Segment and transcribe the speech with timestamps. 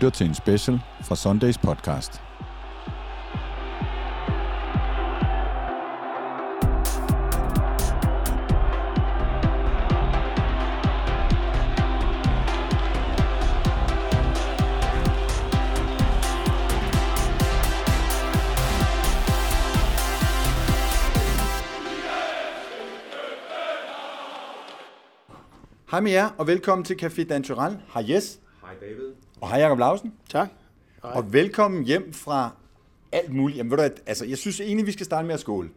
[0.00, 2.22] lytter til en special fra Sundays podcast.
[25.90, 27.78] Hej med jer, og velkommen til Café Dantural.
[27.94, 28.40] Hej Jes,
[29.40, 30.12] og hej Jacob Lausen.
[30.28, 30.48] Tak.
[31.02, 32.50] Og velkommen hjem fra
[33.12, 33.58] alt muligt.
[33.58, 35.70] Jamen, ved du, at, altså, jeg synes egentlig, vi skal starte med at skåle.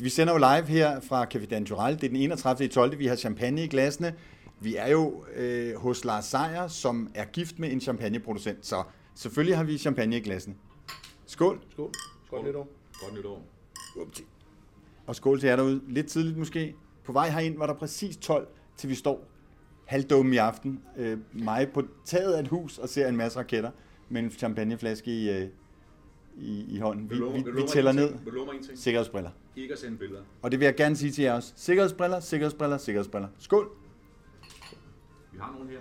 [0.00, 1.94] Vi sender jo live her fra Café Dantural.
[1.94, 2.68] Det er den 31.
[2.68, 2.98] 12.
[2.98, 4.14] Vi har champagne i glasene.
[4.60, 8.66] Vi er jo øh, hos Lars Seier, som er gift med en champagneproducent.
[8.66, 8.82] Så
[9.14, 10.54] selvfølgelig har vi champagne i glasene.
[11.26, 11.60] Skål.
[11.72, 11.90] Skål.
[12.30, 12.68] Godt nytår.
[13.00, 13.42] Godt nytår.
[15.06, 15.80] Og skål til jer derude.
[15.88, 16.74] Lidt tidligt måske.
[17.04, 18.46] På vej herind var der præcis 12,
[18.76, 19.31] til vi står
[19.84, 20.80] halvdumme i aften.
[20.96, 23.70] Øh, mig på taget af et hus og ser en masse raketter
[24.08, 25.48] med en champagneflaske i, øh,
[26.36, 27.10] i, i hånden.
[27.10, 28.14] Vi, vi, vi tæller ned.
[28.74, 29.30] Sikkerhedsbriller.
[29.56, 30.22] Ikke at sende billeder.
[30.42, 31.52] Og det vil jeg gerne sige til jer også.
[31.56, 33.28] Sikkerhedsbriller, sikkerhedsbriller, sikkerhedsbriller.
[33.38, 33.70] Skål.
[35.32, 35.78] Vi har nogen her.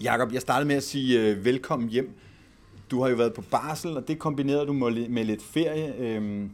[0.00, 2.10] Jakob, jeg startede med at sige øh, velkommen hjem.
[2.90, 5.98] Du har jo været på barsel, og det kombinerede du med, lidt ferie.
[5.98, 6.50] Øhm,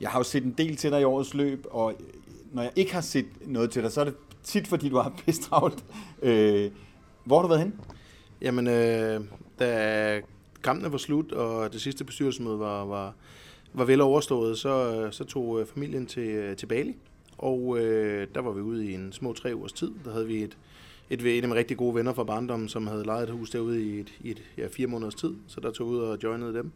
[0.00, 2.06] jeg har jo set en del til dig i årets løb, og øh,
[2.54, 5.12] når jeg ikke har set noget til dig, så er det tit, fordi du har
[5.26, 5.84] pisse travlt.
[6.22, 6.70] Øh,
[7.24, 7.80] hvor har du været hen?
[8.40, 9.20] Jamen, øh,
[9.58, 10.20] da
[10.62, 13.14] kampene var slut, og det sidste bestyrelsesmøde var, var,
[13.72, 16.96] var vel overstået, så, øh, så tog øh, familien til, øh, til Bali.
[17.38, 19.90] Og øh, der var vi ude i en små tre ugers tid.
[20.04, 20.56] Der havde vi et,
[21.10, 23.82] et, et af mine rigtig gode venner fra barndommen, som havde lejet et hus derude
[23.82, 25.34] i, et, i et, ja, fire måneders tid.
[25.46, 26.72] Så der tog ud og joinede dem.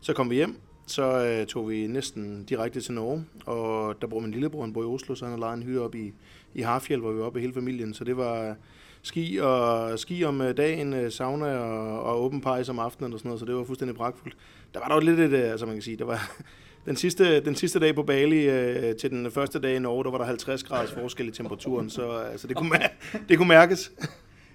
[0.00, 0.56] Så kom vi hjem,
[0.90, 4.82] så øh, tog vi næsten direkte til Norge, og der bor min lillebror, han bor
[4.82, 6.12] i Oslo, så han har lejet en hytte op i,
[6.54, 7.94] i Harfjell, hvor vi var oppe hele familien.
[7.94, 8.56] Så det var
[9.02, 13.18] ski, og, ski om øh, dagen, øh, sauna og, og åben pejs om aftenen og
[13.18, 14.36] sådan noget, så det var fuldstændig pragtfuldt.
[14.74, 16.32] Der var dog lidt et, øh, altså man kan sige, der var
[16.86, 20.10] den sidste, den sidste dag på Bali øh, til den første dag i Norge, der
[20.10, 22.70] var der 50 graders forskel i temperaturen, så altså, det, kunne,
[23.28, 23.92] det kunne mærkes.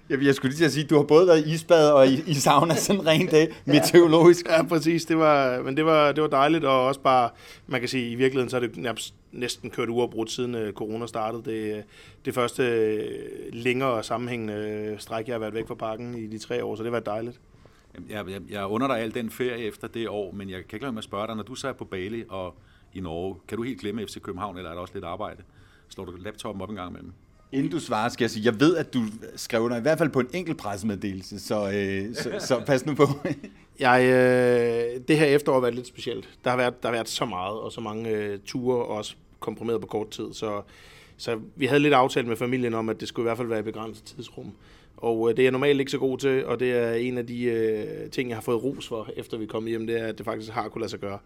[0.08, 2.06] Jeg, jeg skulle lige til at sige, at du har både været i isbad og
[2.06, 4.46] i, i sauna sådan rent dag, meteorologisk.
[4.48, 5.04] Ja, præcis.
[5.04, 7.30] Det var, men det var, det var dejligt, og også bare,
[7.66, 11.06] man kan sige, i virkeligheden, så er det nærmest næsten kørt uafbrudt siden øh, corona
[11.06, 11.42] startede.
[11.44, 11.84] Det,
[12.24, 13.08] det første øh,
[13.52, 16.82] længere sammenhængende øh, stræk, jeg har været væk fra parken i de tre år, så
[16.82, 17.40] det var dejligt.
[18.10, 20.74] Jeg, jeg, jeg under dig al den ferie efter det år, men jeg kan ikke
[20.74, 22.54] lade være med at spørge dig, når du så er på Bali og
[22.94, 25.42] i Norge, kan du helt glemme FC København, eller er der også lidt arbejde?
[25.88, 27.12] Slår du laptopen op en gang imellem?
[27.52, 29.02] Inden du svarer, skal jeg sige, jeg ved, at du
[29.36, 32.94] skrev under, i hvert fald på en enkelt pressemeddelelse, så, øh, så, så pas nu
[32.94, 33.06] på.
[33.80, 36.28] Jeg, øh, det her efterår har været lidt specielt.
[36.44, 39.14] Der har været, der har været så meget, og så mange øh, ture, og også
[39.40, 40.32] komprimeret på kort tid.
[40.32, 40.62] Så,
[41.16, 43.58] så vi havde lidt aftalt med familien om, at det skulle i hvert fald være
[43.58, 44.52] i begrænset tidsrum.
[44.96, 47.26] Og øh, det er jeg normalt ikke så god til, og det er en af
[47.26, 50.18] de øh, ting, jeg har fået ros for, efter vi kom hjem, det er, at
[50.18, 51.18] det faktisk har kunne lade sig gøre.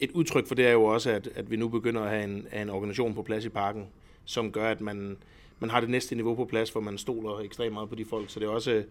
[0.00, 2.46] Et udtryk for det er jo også, at, at vi nu begynder at have en,
[2.50, 3.86] have en organisation på plads i parken,
[4.24, 5.16] som gør, at man,
[5.62, 8.30] man har det næste niveau på plads, hvor man stoler ekstremt meget på de folk.
[8.30, 8.84] Så det er også øh,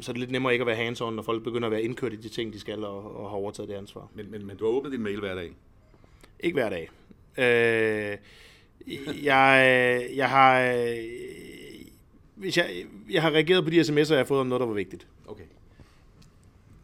[0.00, 2.12] så er det lidt nemmere ikke at være hands når folk begynder at være indkørt
[2.12, 4.08] i de ting, de skal, og, og har overtaget det ansvar.
[4.14, 5.52] Men, men, men du har åbnet din mail hver dag.
[6.40, 6.90] Ikke hver dag.
[7.38, 8.16] Øh,
[9.24, 10.60] jeg, jeg har...
[10.62, 10.96] øh,
[12.34, 14.74] Hvis jeg, jeg har reageret på de sms'er, jeg har fået om noget, der var
[14.74, 15.06] vigtigt.
[15.26, 15.44] Okay.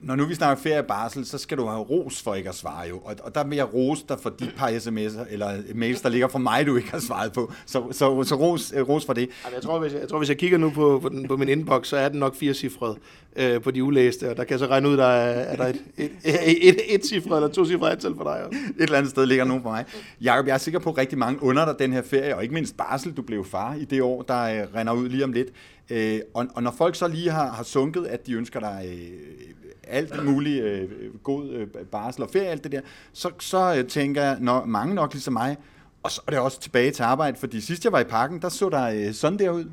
[0.07, 2.55] Når nu vi snakker ferie og barsel, så skal du have ros for ikke at
[2.55, 2.99] svare jo.
[2.99, 6.29] Og, og der vil jeg rose dig for de par sms'er eller mails, der ligger
[6.29, 7.53] fra mig, du ikke har svaret på.
[7.67, 9.29] Så, så, så ros, ros for det.
[9.55, 11.49] Jeg tror, hvis jeg, jeg tror, hvis jeg kigger nu på, på, den, på min
[11.49, 12.99] inbox, så er den nok firecifret
[13.37, 15.67] øh, på de ulæste, og der kan jeg så regne ud, der er, er der
[15.67, 18.59] et, et, et, et, et cifret eller to cifret antal for dig også.
[18.79, 19.85] Et eller andet sted ligger nogen for mig.
[20.21, 22.55] Jakob, jeg er sikker på, at rigtig mange under dig den her ferie, og ikke
[22.55, 25.49] mindst barsel, du blev far i det år, der øh, render ud lige om lidt.
[25.91, 29.66] Øh, og, og når folk så lige har, har sunket, at de ønsker dig øh,
[29.87, 30.89] alt muligt øh,
[31.23, 32.81] god øh, barsel og ferie, alt det der,
[33.13, 35.57] så, så øh, tænker jeg, når mange nok ligesom mig,
[36.03, 38.49] og så er det også tilbage til arbejde, fordi sidst jeg var i parken, der
[38.49, 39.65] så der øh, sådan der ud.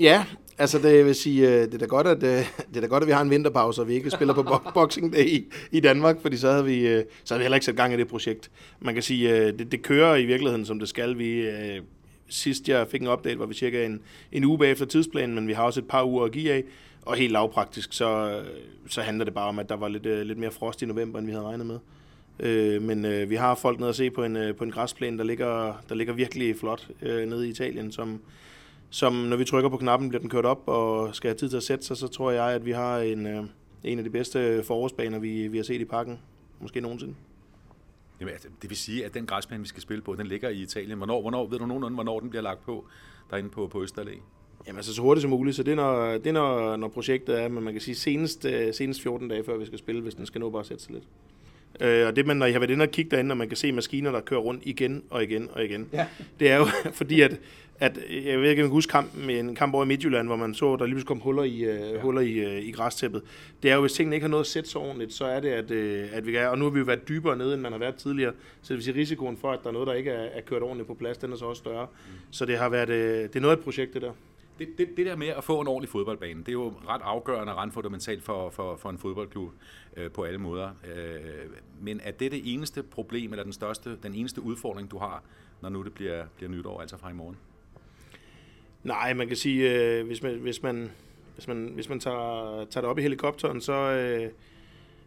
[0.00, 0.24] Ja,
[0.58, 3.02] altså det vil sige, øh, det er da godt, at, øh, det er da godt,
[3.02, 5.80] at vi har en vinterpause, og vi ikke spiller på bo- Boxing Day i, i
[5.80, 8.08] Danmark, fordi så havde, vi, øh, så havde vi heller ikke sat gang i det
[8.08, 8.50] projekt.
[8.80, 11.18] Man kan sige, det, det kører i virkeligheden, som det skal.
[11.18, 11.50] Vi,
[12.28, 14.00] sidst jeg fik en update, var vi cirka en,
[14.32, 16.64] en uge bagefter tidsplanen, men vi har også et par uger at give af,
[17.10, 18.46] og helt lavpraktisk, så, øh,
[18.88, 21.18] så handler det bare om, at der var lidt, øh, lidt mere frost i november,
[21.18, 21.78] end vi havde regnet med.
[22.40, 25.18] Øh, men øh, vi har folk nede at se på en, øh, på en græsplæne,
[25.18, 28.20] der ligger, der ligger virkelig flot øh, nede i Italien, som,
[28.90, 31.56] som når vi trykker på knappen, bliver den kørt op og skal have tid til
[31.56, 33.44] at sætte sig, så tror jeg, at vi har en, øh,
[33.84, 36.18] en af de bedste forårsbaner, vi, vi har set i parken,
[36.60, 37.14] måske nogensinde.
[38.20, 40.62] Jamen, altså, det vil sige, at den græsplæne, vi skal spille på, den ligger i
[40.62, 40.96] Italien.
[40.96, 42.86] Hvornår, hvornår ved du nogenlunde, hvornår den bliver lagt på
[43.30, 44.22] derinde på, på Østerlæg?
[44.66, 47.42] Jamen altså så hurtigt som muligt, så det er, når, det er, når, når projektet
[47.42, 50.14] er, men man kan sige senest, øh, senest 14 dage før vi skal spille, hvis
[50.14, 51.04] den skal nå bare at sætte sig lidt.
[51.80, 53.56] Øh, og det, man, når jeg har været inde og kigge derinde, og man kan
[53.56, 56.06] se maskiner, der kører rundt igen og igen og igen, Ja.
[56.40, 56.64] det er jo
[57.00, 57.40] fordi, at,
[57.80, 60.76] at jeg ved ikke, om huske kampen en kamp over i Midtjylland, hvor man så,
[60.76, 62.00] der lige pludselig kom huller i, øh, ja.
[62.00, 63.22] huller i, øh, i græstæppet.
[63.62, 65.48] Det er jo, hvis tingene ikke har noget at sætte sig ordentligt, så er det,
[65.48, 67.72] at, øh, at vi kan, og nu har vi jo været dybere nede, end man
[67.72, 68.32] har været tidligere,
[68.62, 70.62] så det vil sige, risikoen for, at der er noget, der ikke er, er kørt
[70.62, 71.86] ordentligt på plads, den er så også større.
[71.86, 72.12] Mm.
[72.30, 74.12] Så det har været, øh, det er noget af et projekt, det der.
[74.60, 77.52] Det, det, det der med at få en ordentlig fodboldbane, det er jo ret afgørende
[77.52, 79.52] og ret fundamentalt for, for, for en fodboldklub
[79.96, 80.70] øh, på alle måder.
[80.96, 81.20] Øh,
[81.80, 85.22] men er det det eneste problem, eller den største, den eneste udfordring, du har,
[85.62, 87.36] når nu det bliver, bliver nytår, altså fra i morgen?
[88.84, 90.90] Nej, man kan sige, øh, hvis man, hvis man,
[91.34, 94.30] hvis man, hvis man tager, tager det op i helikopteren, så, øh,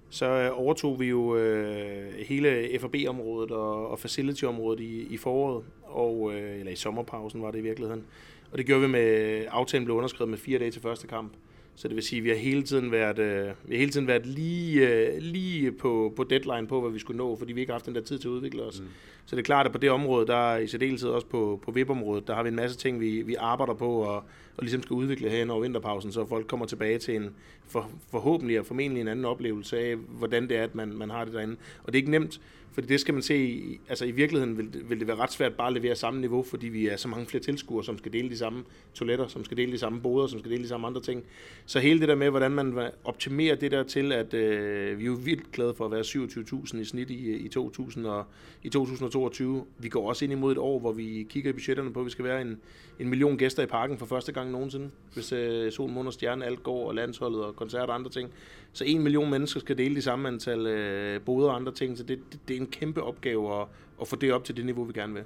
[0.09, 6.33] så øh, overtog vi jo øh, hele FAB-området og, og facility-området i, i foråret, og,
[6.33, 8.05] øh, eller i sommerpausen var det i virkeligheden.
[8.53, 11.33] Og det gjorde vi med, aftalen blev underskrevet med fire dage til første kamp.
[11.75, 14.07] Så det vil sige, at vi har hele tiden været, øh, vi har hele tiden
[14.07, 17.71] været lige, øh, lige på, på deadline på, hvad vi skulle nå, fordi vi ikke
[17.71, 18.79] har haft den der tid til at udvikle os.
[18.79, 18.87] Mm.
[19.25, 22.27] Så det er klart, at på det område, der i særdeleshed også på, på VIP-området,
[22.27, 24.23] der har vi en masse ting, vi, vi arbejder på og,
[24.57, 27.29] og ligesom skal udvikle her over vinterpausen, så folk kommer tilbage til en
[27.67, 31.25] for, forhåbentlig og formentlig en anden oplevelse af, hvordan det er, at man, man har
[31.25, 31.55] det derinde.
[31.83, 32.41] Og det er ikke nemt,
[32.73, 35.53] fordi det skal man se, altså i virkeligheden vil, det- vil det være ret svært
[35.53, 38.29] bare at levere samme niveau, fordi vi er så mange flere tilskuere, som skal dele
[38.29, 38.63] de samme
[38.93, 41.23] toiletter, som skal dele de samme boder, som skal dele de samme andre ting.
[41.65, 45.07] Så hele det der med, hvordan man optimerer det der til, at øh, vi er
[45.07, 48.25] jo vildt glade for at være 27.000 i snit i, i, 2000 og,
[48.63, 49.65] i 2022.
[49.79, 52.11] Vi går også ind imod et år, hvor vi kigger i budgetterne på, at vi
[52.11, 52.57] skal være en,
[52.99, 56.45] en million gæster i parken for første gang nogensinde, hvis øh, Sol, Måne og Stjerne,
[56.45, 58.31] alt går, og landsholdet og koncerter og andre ting.
[58.73, 62.03] Så en million mennesker skal dele de samme antal øh, boder og andre ting, så
[62.03, 63.67] det, det, det er en kæmpe opgave at,
[64.01, 65.23] at få det op til det niveau, vi gerne vil.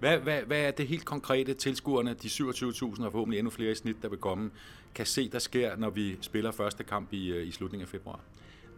[0.00, 3.74] Hvad, hvad, hvad er det helt konkrete tilskuerne, de 27.000 og forhåbentlig endnu flere i
[3.74, 4.50] snit, der vil komme,
[4.94, 8.20] kan se, der sker, når vi spiller første kamp i, øh, i slutningen af februar?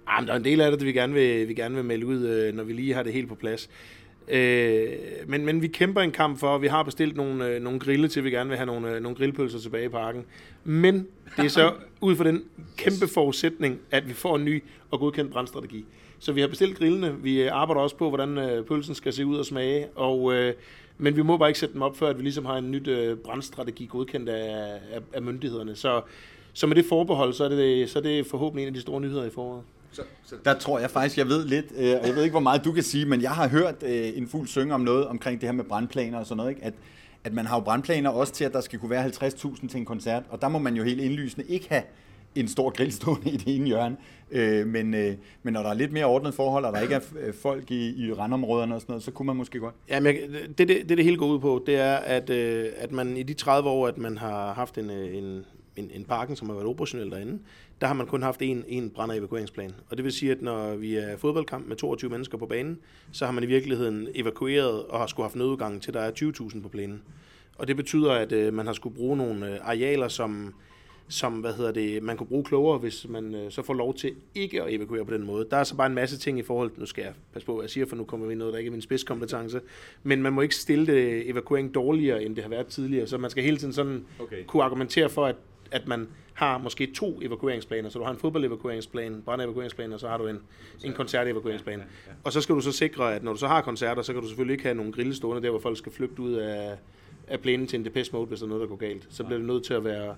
[0.06, 2.06] Ah, men der er en del af det, vi gerne vil, vi gerne vil melde
[2.06, 3.70] ud, øh, når vi lige har det helt på plads.
[4.30, 4.88] Øh,
[5.26, 8.08] men, men vi kæmper en kamp for, og vi har bestilt nogle, øh, nogle grille
[8.08, 10.24] til, vi gerne vil have nogle, øh, nogle grillpølser tilbage i parken.
[10.64, 12.44] Men det er så ud fra den
[12.76, 15.84] kæmpe forudsætning, at vi får en ny og godkendt brandstrategi.
[16.18, 17.16] Så vi har bestilt grillene.
[17.22, 19.86] Vi øh, arbejder også på, hvordan øh, pølsen skal se ud og smage.
[19.94, 20.54] Og, øh,
[20.98, 22.88] men vi må bare ikke sætte dem op, før at vi ligesom har en nyt
[22.88, 25.76] øh, brandstrategi godkendt af, af, af myndighederne.
[25.76, 26.00] Så,
[26.52, 29.00] så med det forbehold, så er det, så er det forhåbentlig en af de store
[29.00, 29.62] nyheder i foråret.
[29.92, 32.40] Så, så Der tror jeg faktisk, jeg ved lidt, øh, og jeg ved ikke, hvor
[32.40, 35.40] meget du kan sige, men jeg har hørt øh, en fuld synge om noget omkring
[35.40, 36.64] det her med brandplaner og sådan noget, ikke?
[36.64, 36.74] At,
[37.24, 39.84] at man har jo brandplaner også til, at der skal kunne være 50.000 til en
[39.84, 41.82] koncert, og der må man jo helt indlysende ikke have
[42.34, 43.96] en stor grill stående i det ene hjørne.
[44.30, 47.00] Øh, men, øh, men når der er lidt mere ordnet forhold, og der ikke er
[47.20, 49.74] øh, folk i, i randområderne og sådan noget, så kunne man måske godt.
[49.88, 52.92] Jamen, jeg, det, det, det, det hele går ud på, det er, at, øh, at
[52.92, 55.44] man i de 30 år, at man har haft en, øh, en,
[55.78, 57.38] en, en parken, som har været operationel derinde,
[57.80, 59.74] der har man kun haft en, en brand- og evakueringsplan.
[59.90, 62.78] Og det vil sige, at når vi er fodboldkamp med 22 mennesker på banen,
[63.12, 66.10] så har man i virkeligheden evakueret og har skulle haft nødudgang til, der er
[66.54, 67.02] 20.000 på plænen.
[67.56, 70.54] Og det betyder, at øh, man har skulle bruge nogle øh, arealer, som
[71.08, 74.14] som hvad hedder det, man kunne bruge klogere, hvis man øh, så får lov til
[74.34, 75.46] ikke at evakuere på den måde.
[75.50, 77.62] Der er så bare en masse ting i forhold, nu skal jeg passe på, hvad
[77.64, 79.60] jeg siger, for nu kommer vi noget, der ikke er min spidskompetence,
[80.02, 83.30] men man må ikke stille det evakuering dårligere, end det har været tidligere, så man
[83.30, 84.44] skal hele tiden sådan Okay.
[84.46, 85.36] kunne argumentere for, at,
[85.70, 90.18] at man har måske to evakueringsplaner, så du har en fodboldevakueringsplan, brandevakueringsplan, og så har
[90.18, 90.40] du en,
[90.84, 91.82] en koncertevakueringsplan.
[92.24, 94.28] Og så skal du så sikre, at når du så har koncerter, så kan du
[94.28, 96.78] selvfølgelig ikke have nogen grille stående der, hvor folk skal flygte ud af,
[97.28, 99.06] af plænen til en DPS mode, hvis der er noget, der går galt.
[99.10, 100.14] Så bliver det nødt til at være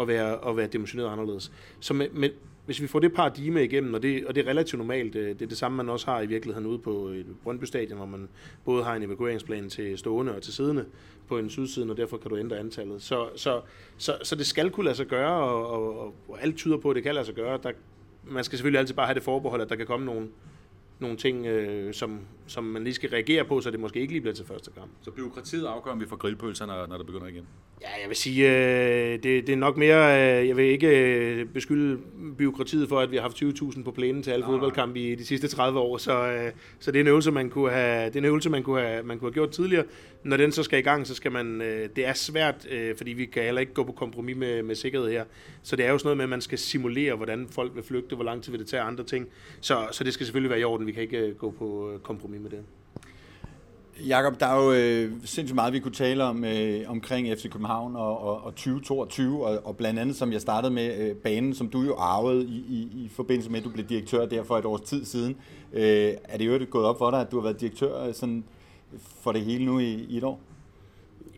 [0.00, 1.52] at være, at være dimensioneret anderledes.
[1.80, 2.30] Så med, med,
[2.70, 5.42] hvis vi får det paradigme igennem, og det, og det er relativt normalt, øh, det
[5.42, 8.28] er det samme, man også har i virkeligheden ude på et Brøndby Stadion, hvor man
[8.64, 10.84] både har en evakueringsplan til stående og til siddende
[11.28, 13.02] på en sydsiden, og derfor kan du ændre antallet.
[13.02, 13.60] Så, så,
[13.96, 16.90] så, så det skal kunne lade sig gøre, og, og, og, og alt tyder på,
[16.90, 17.58] at det kan lade sig gøre.
[17.62, 17.72] Der,
[18.24, 20.28] man skal selvfølgelig altid bare have det forbehold, at der kan komme nogle,
[21.00, 24.20] nogle ting, øh, som, som man lige skal reagere på, så det måske ikke lige
[24.20, 24.90] bliver til første kamp.
[25.02, 27.46] så byråkratiet afgør, om vi får grillpølser, når, når der begynder igen?
[27.80, 31.46] Ja, jeg vil sige, øh, det, det er nok mere, øh, jeg vil ikke øh,
[31.46, 31.98] beskylde
[32.38, 35.48] byråkratiet for, at vi har haft 20.000 på plænen til alle fodboldkampe i de sidste
[35.48, 38.24] 30 år, så, øh, så det er en øvelse, man kunne have, det er en
[38.24, 39.84] øvelse, man kunne have, man kunne have gjort tidligere.
[40.24, 43.12] Når den så skal i gang, så skal man, øh, det er svært, øh, fordi
[43.12, 45.24] vi kan heller ikke gå på kompromis med, med sikkerhed her,
[45.62, 48.16] så det er jo sådan noget med, at man skal simulere, hvordan folk vil flygte,
[48.16, 49.26] hvor lang tid vil det tage andre ting,
[49.60, 51.98] så, så det skal selvfølgelig være i orden, vi kan ikke øh, gå på øh,
[51.98, 52.58] kompromis med det.
[54.06, 57.96] Jakob, der er jo øh, sindssygt meget, vi kunne tale om øh, omkring FC København
[57.96, 61.68] og, og, og 2022, og, og blandt andet, som jeg startede med, øh, banen, som
[61.68, 64.64] du jo arvede i, i, i forbindelse med, at du blev direktør der for et
[64.64, 65.36] års tid siden.
[65.72, 68.44] Øh, er det jo gået op for dig, at du har været direktør øh, sådan,
[68.98, 70.40] for det hele nu i, i et år?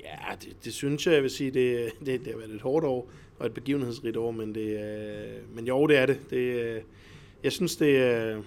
[0.01, 2.87] Ja, det, det synes jeg, jeg vil sige, det, det, det har været et hårdt
[2.87, 6.21] år og et begivenhedsrigt år, men, det, øh, men jo, det er det.
[6.31, 6.83] det øh,
[7.45, 8.43] jeg synes, det, øh,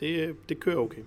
[0.00, 1.02] det, det kører okay.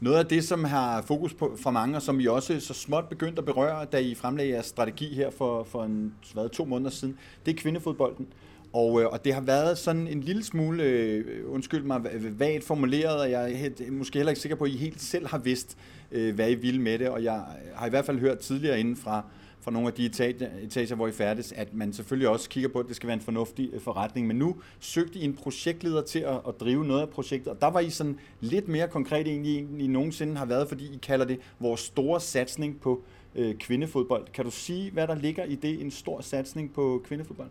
[0.00, 3.08] Noget af det, som har fokus på for mange, og som I også så småt
[3.08, 6.90] begyndte at berøre, da I fremlagde jeres strategi her for, for en, hvad, to måneder
[6.90, 8.26] siden, det er kvindefodbolden.
[8.30, 12.00] Øh, og øh, og det har været sådan en lille smule, øh, undskyld mig,
[12.38, 15.38] vagt formuleret, og jeg er måske heller ikke sikker på, at I helt selv har
[15.38, 15.76] vidst,
[16.12, 17.08] øh, hvad I vil med det.
[17.08, 19.24] Og jeg har i hvert fald hørt tidligere inden fra,
[19.60, 22.86] fra nogle af de etager, hvor I færdes, at man selvfølgelig også kigger på, at
[22.88, 24.26] det skal være en fornuftig forretning.
[24.26, 27.70] Men nu søgte I en projektleder til at, at drive noget af projektet, og der
[27.70, 31.24] var I sådan lidt mere konkret egentlig, end I nogensinde har været, fordi I kalder
[31.24, 33.02] det vores store satsning på
[33.34, 34.26] øh, kvindefodbold.
[34.34, 37.48] Kan du sige, hvad der ligger i det, en stor satsning på kvindefodbold?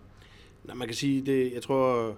[0.63, 2.15] Nej, man kan sige, det, jeg tror,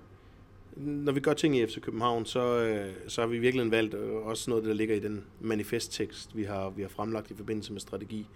[0.76, 4.14] når vi gør ting i FC København, så, øh, så har vi virkelig valgt øh,
[4.14, 7.82] også noget, der ligger i den manifesttekst, vi har, vi har fremlagt i forbindelse med
[7.82, 8.28] strategi.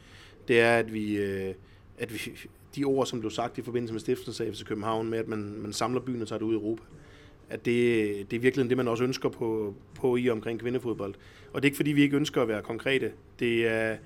[0.48, 1.54] Det er, at vi, øh,
[1.98, 2.32] at vi
[2.76, 5.56] de ord, som blev sagt i forbindelse med stiftelsen af FC København, med at man,
[5.58, 6.82] man samler byen og tager det ud i Europa,
[7.50, 11.16] at det, det er virkelig det, man også ønsker på, på i omkring kvindefodbold.
[11.54, 13.12] Og det er ikke, fordi vi ikke ønsker at være konkrete.
[13.40, 13.98] Det er,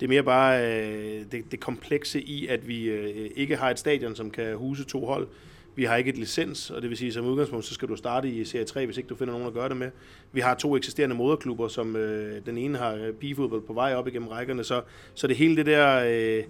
[0.00, 3.78] det er mere bare øh, det, det komplekse i, at vi øh, ikke har et
[3.78, 5.28] stadion, som kan huse to hold,
[5.74, 8.28] vi har ikke et licens, og det vil sige, som udgangspunkt, så skal du starte
[8.28, 9.90] i Serie 3, hvis ikke du finder nogen at gøre det med.
[10.32, 14.08] Vi har to eksisterende moderklubber, som øh, den ene har øh, pigefodbold på vej op
[14.08, 14.82] igennem rækkerne, så,
[15.14, 16.04] så det hele det der...
[16.06, 16.44] Øh,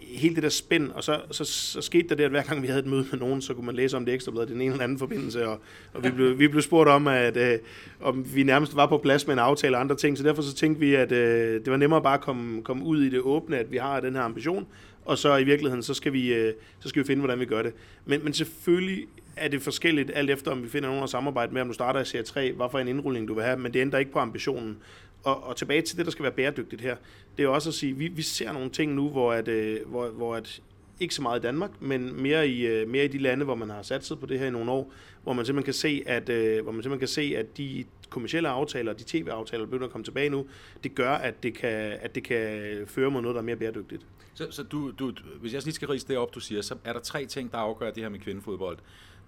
[0.00, 2.66] hele det der spænd, og så, så, så skete der det, at hver gang vi
[2.66, 4.60] havde et møde med nogen, så kunne man læse om det ekstra blad i den
[4.60, 5.60] ene eller anden forbindelse, og,
[5.94, 7.58] og vi, blev, vi blev spurgt om, at øh,
[8.00, 10.54] om vi nærmest var på plads med en aftale og andre ting, så derfor så
[10.54, 13.58] tænkte vi, at øh, det var nemmere bare at komme, komme ud i det åbne,
[13.58, 14.66] at vi har den her ambition,
[15.04, 17.62] og så i virkeligheden, så skal vi, øh, så skal vi finde, hvordan vi gør
[17.62, 17.72] det.
[18.04, 21.62] Men, men selvfølgelig er det forskelligt, alt efter om vi finder nogen at samarbejde med,
[21.62, 23.80] om du starter i serie 3, hvad for en indrulling du vil have, men det
[23.80, 24.76] ændrer ikke på ambitionen.
[25.24, 26.96] Og, og tilbage til det, der skal være bæredygtigt her,
[27.36, 30.08] det er også at sige, vi, vi ser nogle ting nu, hvor, at, øh, hvor,
[30.08, 30.60] hvor at
[31.00, 33.70] ikke så meget i Danmark, men mere i, øh, mere i de lande, hvor man
[33.70, 34.92] har satset på det her i nogle år,
[35.22, 36.22] hvor man simpelthen kan se, at,
[36.62, 39.92] hvor man simpelthen kan se, at de kommersielle aftaler og de tv-aftaler, der begynder at
[39.92, 40.46] komme tilbage nu,
[40.84, 44.06] det gør, at det kan, at det kan føre mod noget, der er mere bæredygtigt.
[44.34, 46.92] Så, så du, du, hvis jeg lige skal rise det op, du siger, så er
[46.92, 48.78] der tre ting, der afgør det her med kvindefodbold.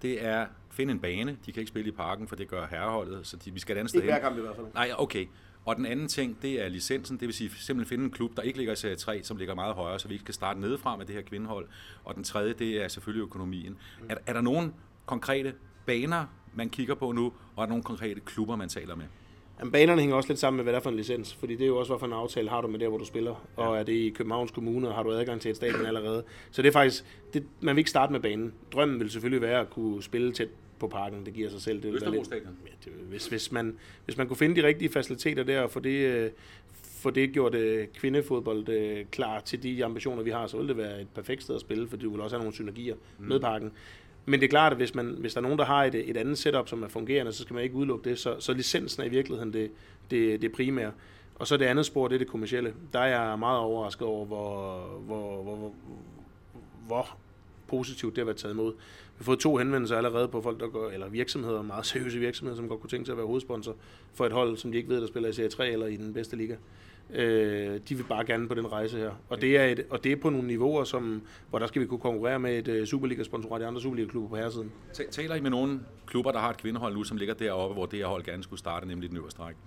[0.01, 1.37] Det er finde en bane.
[1.45, 3.79] De kan ikke spille i parken, for det gør herreholdet, så de, vi skal et
[3.79, 4.09] andet sted hen.
[4.09, 4.67] Ikke hver kamp i hvert fald.
[4.73, 5.25] Nej, okay.
[5.65, 8.41] Og den anden ting, det er licensen, det vil sige simpelthen finde en klub, der
[8.41, 10.97] ikke ligger i serie 3, som ligger meget højere, så vi ikke kan starte nedefra
[10.97, 11.67] med det her kvindehold.
[12.03, 13.77] Og den tredje, det er selvfølgelig økonomien.
[14.09, 14.73] Er, er der nogle
[15.05, 15.53] konkrete
[15.85, 17.25] baner, man kigger på nu,
[17.55, 19.05] og er der nogle konkrete klubber, man taler med?
[19.59, 21.63] Jamen, banerne hænger også lidt sammen med, hvad det er for en licens, fordi det
[21.63, 23.63] er jo også, hvad for en aftale har du med der, hvor du spiller, ja.
[23.63, 26.23] og er det i Københavns Kommune, og har du adgang til et stadion allerede.
[26.51, 28.53] Så det er faktisk, det, man vil ikke starte med banen.
[28.73, 30.49] Drømmen vil selvfølgelig være at kunne spille tæt
[30.79, 31.83] på parken, det giver sig selv.
[31.83, 32.57] Det Østerbro Stadion?
[32.65, 35.79] Ja, det, hvis, hvis, man, hvis man kunne finde de rigtige faciliteter der, og få
[35.79, 36.31] det, øh,
[36.83, 37.61] få det gjort uh,
[37.95, 41.55] kvindefodbold uh, klar til de ambitioner, vi har, så ville det være et perfekt sted
[41.55, 43.25] at spille, for du vil også have nogle synergier mm.
[43.25, 43.71] med parken.
[44.25, 46.17] Men det er klart, at hvis, man, hvis der er nogen, der har et, et
[46.17, 48.19] andet setup, som er fungerende, så skal man ikke udelukke det.
[48.19, 49.71] Så, så licensen er i virkeligheden det,
[50.11, 50.91] det, det primære.
[51.35, 52.73] Og så det andet spor, det er det kommercielle.
[52.93, 55.73] Der er jeg meget overrasket over, hvor, hvor, hvor, hvor,
[56.87, 57.17] hvor
[57.67, 58.73] positivt det har været taget imod.
[59.19, 62.55] Vi har fået to henvendelser allerede på folk, der går, eller virksomheder, meget seriøse virksomheder,
[62.55, 63.75] som godt kunne tænke sig at være hovedsponsor
[64.13, 66.13] for et hold, som de ikke ved, der spiller i Serie 3 eller i den
[66.13, 66.55] bedste liga.
[67.13, 69.11] Øh, de vil bare gerne på den rejse her.
[69.29, 71.87] Og det er, et, og det er på nogle niveauer, som, hvor der skal vi
[71.87, 74.71] kunne konkurrere med et uh, Superliga-sponsorat i andre Superliga-klubber på herresiden.
[75.11, 77.99] Taler I med nogle klubber, der har et kvindehold nu, som ligger deroppe, hvor det
[77.99, 79.59] her hold gerne skulle starte, nemlig den øverste række?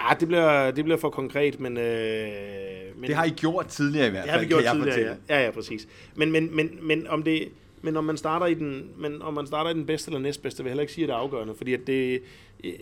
[0.00, 1.86] Ja, det bliver, det bliver for konkret, men, øh,
[2.96, 3.08] men...
[3.08, 5.36] Det har I gjort tidligere i hvert fald, Det har vi gjort tidligere, ja.
[5.36, 5.44] ja.
[5.44, 5.88] Ja, præcis.
[6.14, 7.48] Men, men, men, men om det...
[7.86, 10.62] Men om man starter i den, men om man starter i den bedste eller næstbedste,
[10.62, 12.22] vil jeg heller ikke sige, at det er afgørende, fordi at det,
[12.64, 12.72] øh,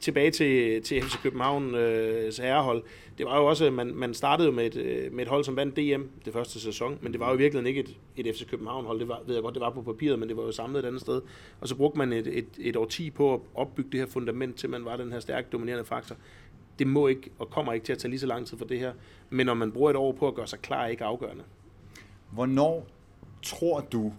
[0.00, 2.82] tilbage til, til FC København øh, herrehold,
[3.18, 5.76] det var jo også, man, man startede med et, øh, med et hold, som vandt
[5.76, 9.08] DM det første sæson, men det var jo virkelig ikke et, et FC København-hold, det
[9.08, 11.00] var, ved jeg godt, det var på papiret, men det var jo samlet et andet
[11.00, 11.22] sted.
[11.60, 14.70] Og så brugte man et, et, et årti på at opbygge det her fundament, til
[14.70, 16.16] man var den her stærke dominerende faktor.
[16.78, 18.78] Det må ikke, og kommer ikke til at tage lige så lang tid for det
[18.78, 18.92] her,
[19.30, 21.44] men når man bruger et år på at gøre sig klar, er ikke afgørende.
[22.30, 22.86] Hvornår
[23.42, 24.12] tror du,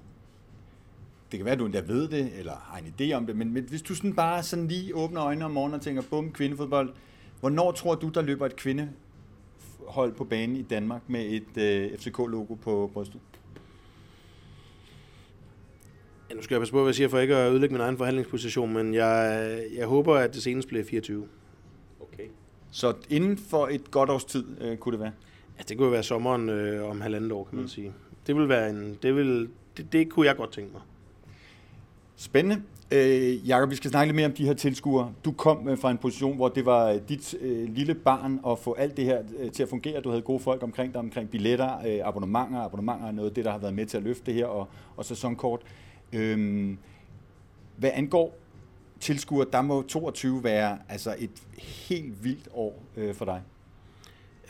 [1.36, 3.54] det kan være, at du endda ved det, eller har en idé om det, men,
[3.54, 6.94] men hvis du sådan bare sådan lige åbner øjnene om morgenen og tænker, bum, kvindefodbold,
[7.40, 12.56] hvornår tror du, der løber et kvindehold på banen i Danmark med et øh, FCK-logo
[12.56, 13.20] på brystet?
[16.30, 17.98] Ja, nu skal jeg passe på, hvad jeg siger, for ikke at ødelægge min egen
[17.98, 21.28] forhandlingsposition, men jeg, jeg håber, at det senest bliver 24.
[22.00, 22.28] Okay.
[22.72, 25.12] Så inden for et godt års tid, øh, kunne det være?
[25.58, 27.70] Ja, det kunne være sommeren øh, om halvandet år, kan man mm.
[27.70, 27.94] sige.
[28.28, 30.82] Det vil være en, det, vil, det, det kunne jeg godt tænke mig.
[32.16, 32.64] Spændende.
[32.92, 35.14] Øh, Jakob, vi skal snakke lidt mere om de her tilskuere.
[35.26, 38.60] Du kom øh, fra en position, hvor det var øh, dit øh, lille barn at
[38.60, 40.02] få alt det her øh, til at fungere.
[40.02, 42.60] Du havde gode folk omkring dig, omkring billetter, øh, abonnementer.
[42.60, 44.68] Abonnementer er noget af det, der har været med til at løfte det her, og,
[44.98, 45.62] og sæsonkort.
[46.14, 46.78] Øh,
[47.78, 48.38] hvad angår
[49.00, 53.42] tilskuere, der må 22 være altså et helt vildt år øh, for dig.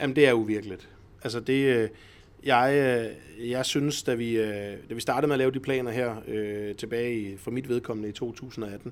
[0.01, 0.89] Jamen, det er uvirkeligt.
[1.24, 1.89] Altså, det, øh,
[2.46, 2.74] jeg,
[3.40, 6.16] øh, jeg synes, da vi, øh, da vi startede med at lave de planer her
[6.28, 8.92] øh, tilbage i, for mit vedkommende i 2018,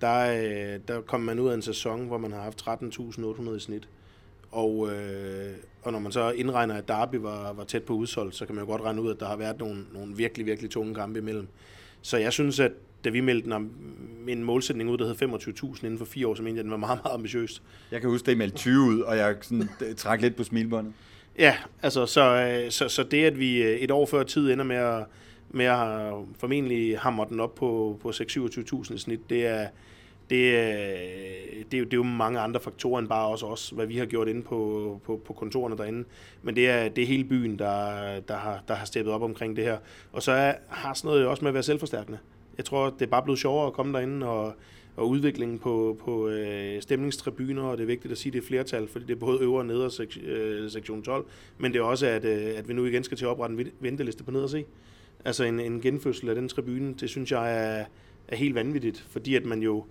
[0.00, 0.32] der,
[0.74, 3.88] øh, der kom man ud af en sæson, hvor man har haft 13.800 i snit.
[4.50, 8.46] Og, øh, og når man så indregner, at Derby var, var tæt på udsolgt, så
[8.46, 10.94] kan man jo godt regne ud, at der har været nogle, nogle virkelig, virkelig tunge
[10.94, 11.48] kampe imellem.
[12.02, 12.72] Så jeg synes, at
[13.04, 13.72] da vi meldte en,
[14.28, 15.14] en målsætning ud, der hed
[15.74, 17.62] 25.000 inden for fire år, så mente jeg, den var meget, meget ambitiøst.
[17.90, 20.92] Jeg kan huske, at I meldte 20 ud, og jeg sådan, trak lidt på smilbåndet.
[21.38, 24.64] Ja, altså, så, øh, så, så det, at vi øh, et år før tid ender
[24.64, 25.04] med at,
[25.50, 29.66] med at formentlig hamre den op på, på 6-27.000 snit, det er,
[30.30, 30.52] det,
[31.70, 33.96] det, er jo, det er jo mange andre faktorer end bare også os, hvad vi
[33.96, 36.04] har gjort inde på, på, på kontorerne derinde.
[36.42, 39.56] Men det er, det er hele byen, der, der, har, der har steppet op omkring
[39.56, 39.78] det her.
[40.12, 42.18] Og så er, har sådan noget også med at være selvforstærkende.
[42.56, 44.54] Jeg tror, det er bare blevet sjovere at komme derinde og,
[45.00, 48.46] og udviklingen på, på øh, stemningstribuner, og det er vigtigt at sige, at det er
[48.46, 51.24] flertal, fordi det er både øvre og nedre sek, øh, sektion 12,
[51.58, 53.70] men det er også, at, øh, at vi nu igen skal til at oprette en
[53.80, 54.64] venteliste på ned og se.
[55.24, 57.84] Altså en, en genfødsel af den tribune, det synes jeg er,
[58.28, 59.84] er helt vanvittigt, fordi at man jo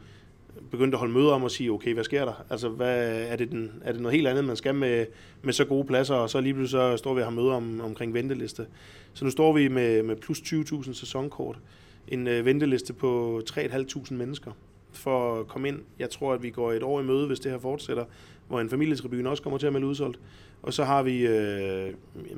[0.71, 2.45] begyndte at holde møder om at sige, okay, hvad sker der?
[2.49, 5.05] Altså, hvad, er, det den, er det noget helt andet, man skal med,
[5.41, 7.81] med så gode pladser, og så lige pludselig så står vi og har møder om,
[7.81, 8.65] omkring venteliste.
[9.13, 11.59] Så nu står vi med, med plus 20.000 sæsonkort,
[12.07, 14.51] en øh, venteliste på 3.500 mennesker
[14.99, 15.79] for at komme ind.
[15.99, 18.05] Jeg tror, at vi går et år i møde, hvis det her fortsætter,
[18.47, 20.19] hvor en familietribune også kommer til at melde udsolgt.
[20.61, 21.93] Og så har vi, øh,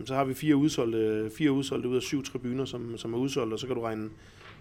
[0.06, 3.54] så har vi fire, udsolgte, fire udsolgte ud af syv tribuner, som, som er udsolgt,
[3.54, 4.10] og så kan du regne,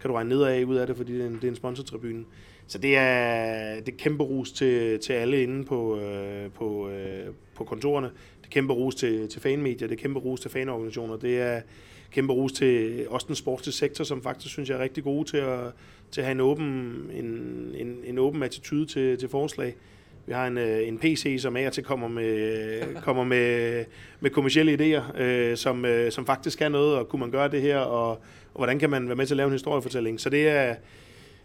[0.00, 2.24] kan du regne nedad ud af det, fordi det er en, det er en sponsortribune.
[2.66, 7.26] Så det er, det er kæmpe rus til, til alle inde på, øh, på, øh,
[7.54, 8.06] på kontorerne.
[8.40, 11.16] Det er kæmpe rus til, til fanmedier, det er kæmpe rus til fanorganisationer.
[11.16, 11.60] Det er
[12.10, 15.36] kæmpe rus til også den sportslige sektor, som faktisk synes jeg er rigtig gode til
[15.36, 15.60] at,
[16.10, 16.64] til at have en åben,
[17.14, 17.26] en,
[17.74, 19.76] en, en åben attitude til, til forslag.
[20.26, 23.84] Vi har en, øh, en PC, som er til kommer med, kommer med,
[24.20, 27.62] med kommersielle idéer, øh, som, øh, som faktisk kan noget, og kunne man gøre det
[27.62, 28.10] her, og,
[28.54, 30.20] og hvordan kan man være med til at lave en historiefortælling.
[30.20, 30.74] Så det er,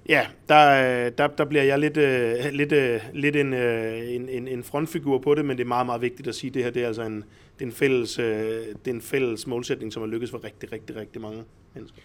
[0.10, 4.30] ja, der, øh, der, der bliver jeg lidt, øh, lidt, øh, lidt en, øh, en,
[4.30, 6.64] en, en frontfigur på det, men det er meget, meget vigtigt at sige, at det
[6.64, 7.16] her det er altså en,
[7.60, 10.72] det er en, fælles, øh, det er en fælles målsætning, som har lykkes for rigtig,
[10.72, 12.02] rigtig, rigtig mange mennesker.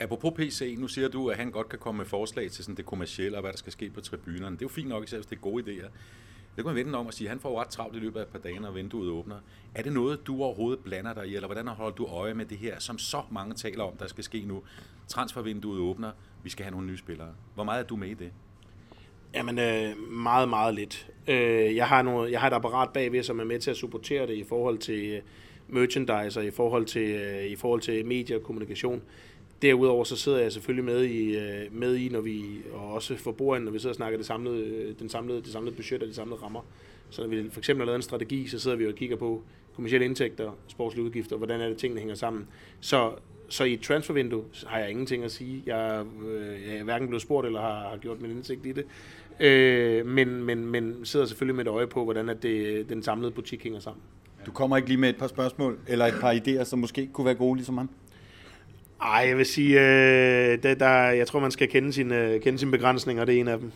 [0.00, 2.86] Apropos PC, nu siger du, at han godt kan komme med forslag til sådan det
[2.86, 4.56] kommercielle og hvad der skal ske på tribunerne.
[4.56, 5.88] Det er jo fint nok, især hvis det er gode idéer.
[6.56, 8.22] Det kan man vente om at sige, at han får ret travlt i løbet af
[8.22, 9.36] et par dage, når vinduet åbner.
[9.74, 12.58] Er det noget, du overhovedet blander dig i, eller hvordan holder du øje med det
[12.58, 14.62] her, som så mange taler om, der skal ske nu?
[15.08, 16.10] Transfervinduet åbner,
[16.42, 17.28] vi skal have nogle nye spillere.
[17.54, 18.32] Hvor meget er du med i det?
[19.34, 21.08] Jamen, øh, meget, meget lidt.
[21.28, 24.26] Øh, jeg, har noget, jeg har et apparat bagved, som er med til at supportere
[24.26, 25.22] det i forhold til øh,
[25.68, 29.02] merchandise og i forhold til, øh, i forhold til medie og kommunikation.
[29.62, 33.58] Derudover så sidder jeg selvfølgelig med i, øh, med i når vi, og også for
[33.58, 36.14] når vi sidder og snakker det samlede, øh, den samlede, det samlede budget og de
[36.14, 36.60] samlede rammer.
[37.10, 39.42] Så når vi for eksempel har lavet en strategi, så sidder vi og kigger på
[39.74, 42.46] kommersielle indtægter, sportslige udgifter, hvordan er det tingene hænger sammen.
[42.80, 43.12] Så,
[43.50, 45.62] så i et transfervindue har jeg ingenting at sige.
[45.66, 48.84] Jeg, øh, jeg er hverken blevet spurgt eller har, har gjort min indsigt i det.
[49.40, 53.30] Øh, men, men, men sidder selvfølgelig med et øje på, hvordan at det, den samlede
[53.30, 54.02] butik hænger sammen.
[54.46, 57.24] Du kommer ikke lige med et par spørgsmål, eller et par idéer, som måske kunne
[57.24, 57.90] være gode ligesom ham?
[59.02, 62.70] Ej, jeg vil sige, øh, det, der, jeg tror, man skal kende sine, kende sine
[62.70, 63.72] begrænsninger, det er en af dem.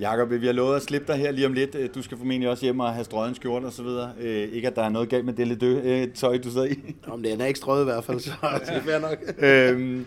[0.00, 1.94] Jakob, vi har lovet at slippe dig her lige om lidt.
[1.94, 4.12] Du skal formentlig også hjem og have strøget skjort og så videre.
[4.20, 6.76] Øh, ikke at der er noget galt med det lidt øh, tøj, du sidder i.
[7.12, 8.30] Om det er ikke strøget i hvert fald, så
[8.66, 9.18] det er fair nok.
[9.78, 10.06] øhm,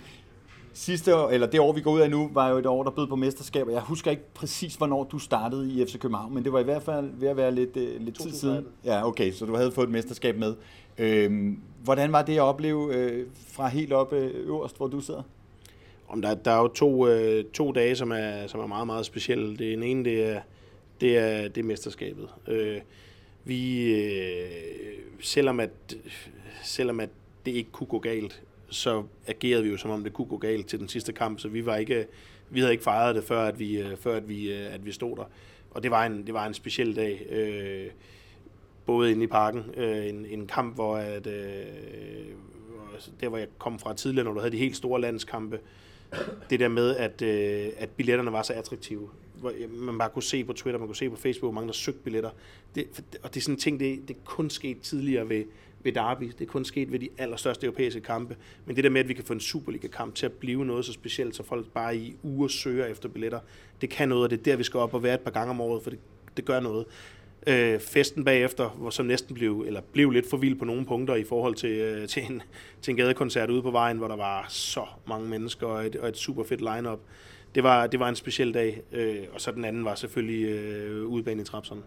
[0.73, 2.91] sidste år, eller det år, vi går ud af nu, var jo et år, der
[2.91, 3.67] bød på mesterskab.
[3.69, 6.84] Jeg husker ikke præcis, hvornår du startede i FC København, men det var i hvert
[6.84, 8.65] fald ved at være lidt, øh, lidt tid siden.
[8.86, 10.56] Ja, okay, så du havde fået et mesterskab med.
[10.97, 15.21] Øhm, hvordan var det at opleve øh, fra helt op øh, øverst, hvor du sidder?
[16.08, 19.06] Om der, der er jo to, øh, to dage, som er, som er meget, meget
[19.06, 19.58] specielle.
[19.58, 20.41] Det ene, det er,
[21.02, 22.30] det er, det er mesterskabet.
[22.48, 22.82] Øh,
[23.43, 24.50] vi, øh,
[25.20, 25.72] selvom, at,
[26.63, 27.10] selvom at
[27.46, 30.67] det ikke kunne gå galt, så agerede vi jo som om det kunne gå galt
[30.67, 32.08] til den sidste kamp, så vi var ikke,
[32.50, 34.91] vi havde ikke fejret det før at vi, øh, før at vi, øh, at vi
[34.91, 35.24] stod der.
[35.72, 37.26] Og det var en, det var en speciel dag.
[37.30, 37.88] Øh,
[38.88, 39.63] både inde i parken.
[39.78, 41.65] Øh, en, en kamp, hvor at, øh,
[42.93, 45.60] altså, der hvor jeg kom fra tidligere, når du havde de helt store landskampe,
[46.50, 49.10] det der med, at, øh, at billetterne var så attraktive.
[49.39, 51.74] Hvor man bare kunne se på Twitter, man kunne se på Facebook, hvor mange der
[51.74, 52.30] søgte billetter.
[52.76, 55.43] Det, og det er sådan en ting, det, det kun sket tidligere ved,
[55.84, 56.24] ved Derby.
[56.24, 58.38] Det er kun sket ved de allerstørste europæiske kampe.
[58.65, 60.93] Men det der med, at vi kan få en Superliga-kamp til at blive noget så
[60.93, 63.39] specielt, så folk bare i uger søger efter billetter,
[63.82, 65.50] det kan noget, og det er der, vi skal op og være et par gange
[65.50, 66.00] om året, for det,
[66.38, 66.86] det gør noget.
[67.48, 71.16] Øh, festen bagefter, hvor som næsten blev, eller blev lidt for vild på nogle punkter
[71.16, 72.42] i forhold til, øh, til, en,
[72.82, 76.10] til en gadekoncert ude på vejen, hvor der var så mange mennesker og et, og
[76.10, 77.00] et super fedt line-up.
[77.56, 81.06] Det var, det var en speciel dag, øh, og så den anden var selvfølgelig øh,
[81.06, 81.84] udebane i Trapsen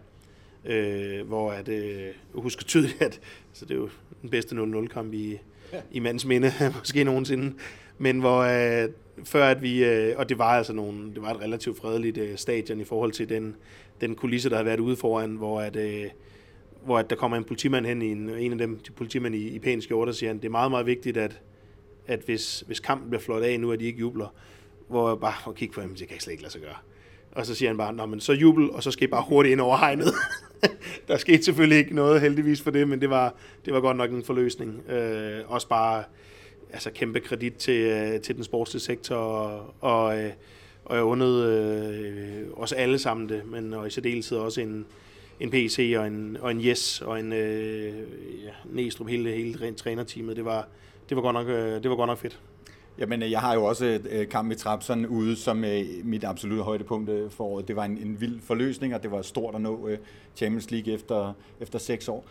[0.65, 3.19] øh, hvor at, øh, husker tydeligt, at
[3.53, 3.89] så det er jo
[4.21, 5.37] den bedste 0-0-kamp i,
[5.73, 5.81] ja.
[5.91, 7.53] i mands minde, måske nogensinde,
[7.97, 8.89] men hvor øh,
[9.23, 12.37] før at vi, øh, og det var altså nogle, det var et relativt fredeligt øh,
[12.37, 13.55] stadion i forhold til den,
[14.01, 16.05] den kulisse, der har været ude foran, hvor at, øh,
[16.85, 19.47] hvor at der kommer en politimand hen, i en, en af dem, de politimænd i,
[19.47, 21.41] i pæn skjorte, og siger, at det er meget, meget vigtigt, at,
[22.07, 24.33] at hvis, hvis kampen bliver flot af nu, at de ikke jubler,
[24.87, 26.75] hvor jeg bare får kigge på dem, det kan jeg slet ikke lade sig gøre.
[27.31, 29.51] Og så siger han bare, Nå, men så jubel, og så skal I bare hurtigt
[29.51, 30.13] ind over hegnet.
[31.07, 33.35] der skete selvfølgelig ikke noget heldigvis for det, men det var,
[33.65, 34.89] det var godt nok en forløsning.
[34.89, 36.03] Øh, også bare
[36.73, 40.31] altså kæmpe kredit til, øh, til den sportslige sektor, og, og, øh,
[40.91, 44.85] og jeg undede øh, os alle sammen det, men og i særdeleshed også en,
[45.39, 47.93] en PC og en, og en Yes og en øh,
[48.43, 50.35] ja, Næstrup, hele, hele rent trænerteamet.
[50.35, 50.67] Det var,
[51.09, 52.39] det var, godt nok, øh, det var godt nok fedt.
[52.99, 57.09] Jamen, jeg har jo også øh, kamp i Trapsen ude som øh, mit absolutte højdepunkt
[57.09, 57.67] øh, for året.
[57.67, 59.89] Det var en, en vild forløsning, og det var stort at nå
[60.35, 62.25] Champions League efter, efter seks år.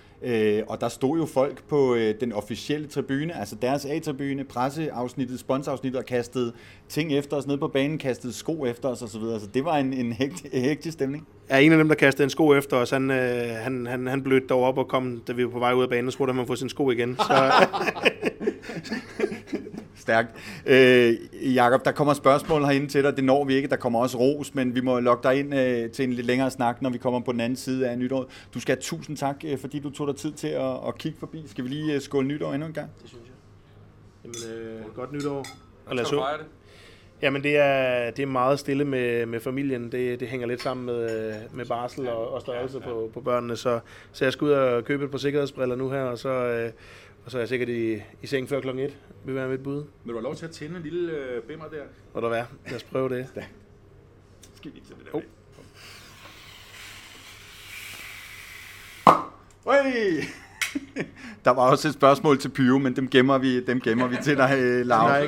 [0.68, 6.06] Og der stod jo folk på den officielle tribune, altså deres A-tribune, presseafsnittet, sponsorafsnittet, og
[6.06, 6.52] kastede
[6.88, 9.20] ting efter os ned på banen, kastede sko efter os osv.
[9.20, 10.12] Så det var en, en
[10.52, 11.26] hektisk stemning.
[11.50, 14.46] Ja, en af dem, der kastede en sko efter os, han, han, han, han blødte
[14.46, 16.36] dog op og kom, da vi var på vej ud af banen, og spurgte, om
[16.36, 17.16] han få sin sko igen.
[17.16, 17.52] Så,
[20.00, 20.28] Stærkt.
[20.66, 21.14] Øh,
[21.54, 23.16] Jakob, der kommer spørgsmål herinde til dig.
[23.16, 23.68] Det når vi ikke.
[23.68, 26.50] Der kommer også ros, men vi må lokke dig ind øh, til en lidt længere
[26.50, 28.30] snak, når vi kommer på den anden side af nytår.
[28.54, 31.18] Du skal have tusind tak, øh, fordi du tog dig tid til at, at kigge
[31.18, 31.42] forbi.
[31.46, 32.90] Skal vi lige øh, skåle nytår endnu en gang?
[33.02, 33.34] Det synes jeg.
[34.24, 35.46] Jamen, øh, godt nytår.
[35.86, 36.20] Og lad os det.
[37.22, 39.92] Jamen det er, det er meget stille med, med familien.
[39.92, 42.94] Det, det hænger lidt sammen med, med barsel og, og størrelse ja, ja.
[42.94, 43.56] På, på børnene.
[43.56, 43.80] Så,
[44.12, 46.70] så jeg skal ud og købe et par sikkerhedsbriller nu her, og så, øh,
[47.24, 48.96] og så er jeg sikkert i, i seng før klokken 1.
[49.24, 49.84] Vil være mit bud.
[50.04, 51.82] Vil du have lov til at tænde en lille øh, bimmer der?
[52.14, 52.46] Må der være.
[52.66, 53.26] Lad os prøve det.
[53.36, 53.44] Ja.
[54.54, 55.18] Skal vi til det der?
[55.18, 55.22] Oh.
[59.64, 60.22] Oi!
[61.44, 64.36] Der var også et spørgsmål til Pyro, men dem gemmer vi, dem gemmer vi til
[64.36, 65.20] dig, øh, Laura.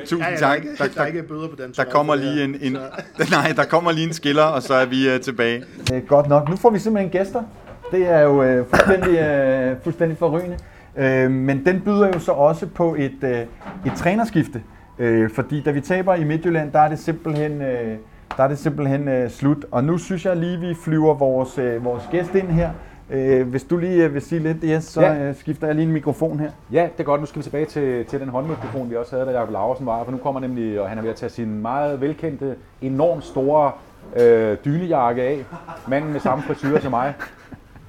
[0.00, 0.62] Tusind ja, tak.
[0.62, 1.72] Der, der, der, er ikke bøder på den.
[1.76, 2.72] Der kommer lige en, en
[3.30, 5.64] nej, der kommer lige en skiller, og så er vi uh, tilbage.
[6.08, 6.48] Godt nok.
[6.48, 7.42] Nu får vi simpelthen gæster.
[7.90, 10.58] Det er jo uh, fuldstændig, uh, fuldstændig forrygende.
[10.96, 13.40] Øh, men den byder jo så også på et, øh,
[13.86, 14.62] et trænerskifte.
[14.98, 17.96] Øh, fordi da vi taber i Midtjylland, der er det simpelthen, øh,
[18.36, 19.66] der er det simpelthen øh, slut.
[19.70, 22.70] Og nu synes jeg lige, vi flyver vores, øh, vores gæst ind her.
[23.10, 25.28] Øh, hvis du lige vil sige lidt, yes, så ja.
[25.28, 26.50] øh, skifter jeg lige en mikrofon her.
[26.72, 27.20] Ja, det er godt.
[27.20, 30.04] Nu skal vi tilbage til, til den håndmikrofon, vi også havde, da Jacob Laversen var
[30.04, 33.72] For nu kommer nemlig, og han er ved at tage sin meget velkendte, enormt store
[34.16, 35.44] øh, dynejakke af.
[35.88, 37.14] Manden med samme frisyr som mig.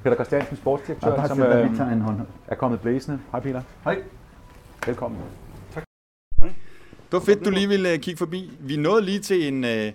[0.04, 2.20] Peter Christiansen, sportsdirektør, ja, som øh, en hånd.
[2.48, 3.20] er kommet blæsende.
[3.32, 3.62] Hej Peter.
[3.84, 4.02] Hej.
[4.86, 5.20] Velkommen.
[5.74, 5.84] Tak.
[6.42, 6.54] Det
[7.12, 8.52] var fedt, du lige ville uh, kigge forbi.
[8.60, 9.94] Vi nåede lige til en, uh,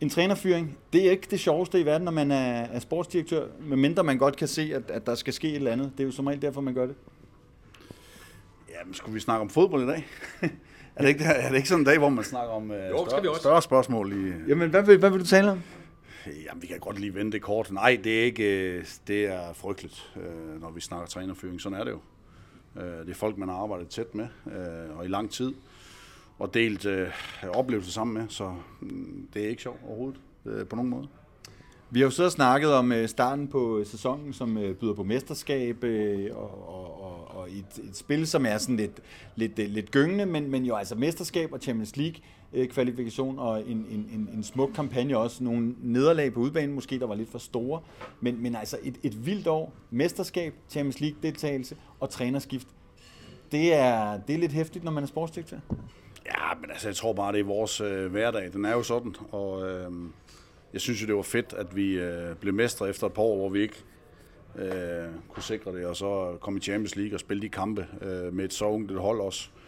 [0.00, 0.78] en trænerfyring.
[0.92, 4.36] Det er ikke det sjoveste i verden, når man er, er sportsdirektør, medmindre man godt
[4.36, 5.92] kan se, at, at der skal ske et eller andet.
[5.92, 6.94] Det er jo som regel derfor, man gør det.
[8.80, 10.06] Jamen, skulle vi snakke om fodbold i dag?
[10.96, 13.06] er, det ikke, er det ikke sådan en dag, hvor man snakker om uh, jo,
[13.08, 14.12] større, større spørgsmål?
[14.12, 15.62] I, Jamen, hvad vil, hvad vil du tale om?
[16.26, 17.70] Jamen, vi kan godt lige vende det kort.
[17.70, 21.60] Nej, det er ikke, øh, det er frygteligt, øh, når vi snakker trænerføring.
[21.60, 22.00] Sådan er det jo.
[22.82, 24.26] Øh, det er folk, man har arbejdet tæt med,
[24.96, 25.52] og i lang tid,
[26.38, 26.86] og delt
[27.48, 31.08] oplevelser sammen med, så mm, det er ikke sjovt overhovedet, på nogen måde.
[31.90, 35.84] Vi har jo så snakket om starten på sæsonen, som byder på mesterskab,
[36.32, 39.00] og, og, og, og et, et spil, som er sådan lidt,
[39.36, 42.20] lidt, lidt gyngende, men, men jo altså mesterskab og Champions League
[42.54, 45.44] øh, kvalifikation og en, en, en, en smuk kampagne også.
[45.44, 47.80] Nogle nederlag på udbanen måske, der var lidt for store.
[48.20, 49.72] Men, men altså et, et vildt år.
[49.90, 52.68] Mesterskab, Champions League deltagelse og trænerskift.
[53.52, 55.58] Det er, det er lidt hæftigt, når man er sportsdirektør.
[56.26, 58.52] Ja, men altså, jeg tror bare, det er vores øh, hverdag.
[58.52, 59.90] Den er jo sådan, og øh,
[60.72, 63.36] jeg synes jo, det var fedt, at vi øh, blev mestre efter et par år,
[63.36, 63.84] hvor vi ikke
[64.58, 68.34] øh, kunne sikre det, og så komme i Champions League og spille de kampe øh,
[68.34, 69.48] med et så ungt hold også.
[69.56, 69.61] Øh,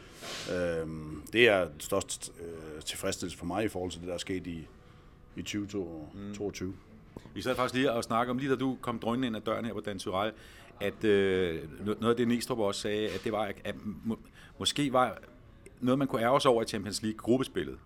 [1.33, 4.47] det er den største øh, tilfredsstillelse for mig i forhold til det, der er sket
[4.47, 4.67] i,
[5.37, 6.69] i 2022.
[6.69, 6.77] Mm.
[7.35, 9.65] Vi sad faktisk lige og snakke om, lige da du kom drønende ind ad døren
[9.65, 10.33] her på Dan Tyrell,
[10.81, 14.19] at øh, noget af det Næstrup også sagde, at det var, at må,
[14.59, 15.19] måske var
[15.81, 17.79] noget, man kunne ærge sig over i Champions League gruppespillet,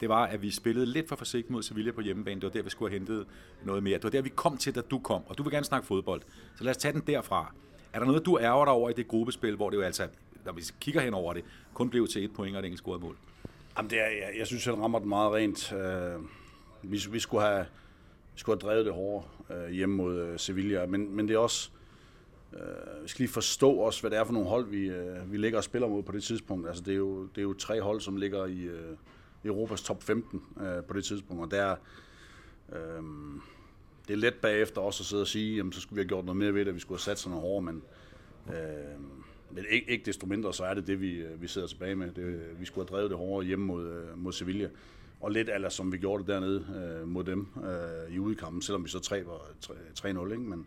[0.00, 2.40] det var, at vi spillede lidt for forsigtigt mod Sevilla på hjemmebane.
[2.40, 3.26] Det var der, vi skulle have hentet
[3.64, 3.94] noget mere.
[3.94, 5.22] Det var der, vi kom til, da du kom.
[5.26, 6.22] Og du vil gerne snakke fodbold.
[6.56, 7.52] Så lad os tage den derfra
[7.92, 10.08] Er der noget, du ærger dig over i det gruppespil, hvor det jo altså,
[10.46, 13.00] når vi kigger hen over det, kun blev til et point og et enkelt scoret
[13.00, 13.16] mål?
[13.76, 15.72] Jamen, det er, jeg, jeg synes, han rammer den meget rent.
[15.72, 16.24] Uh,
[16.92, 17.66] vi, vi, skulle have,
[18.34, 21.38] vi skulle have drevet det hårdere uh, hjemme mod uh, Sevilla, men, men det er
[21.38, 21.70] også...
[22.52, 25.36] Uh, vi skal lige forstå også, hvad det er for nogle hold, vi, uh, vi
[25.36, 26.68] ligger og spiller mod på det tidspunkt.
[26.68, 28.96] Altså, det er jo, det er jo tre hold, som ligger i uh,
[29.44, 31.76] Europas top 15 uh, på det tidspunkt, og der
[32.68, 33.04] uh,
[34.08, 36.24] det er let bagefter også at sidde og sige, jamen, så skulle vi have gjort
[36.24, 37.82] noget mere ved det, vi skulle have sat sådan noget hårdere, men,
[38.46, 41.94] uh, men ikke, ikke desto mindre, så er det det, vi, øh, vi sidder tilbage
[41.94, 42.10] med.
[42.10, 44.68] Det, øh, vi skulle have drevet det hårdere hjemme mod, øh, mod Sevilla.
[45.20, 46.64] Og lidt eller som vi gjorde det dernede
[47.06, 47.46] mod dem
[48.10, 48.98] i udkampen, selvom vi så
[49.94, 50.42] 3-0, ikke?
[50.42, 50.66] Men,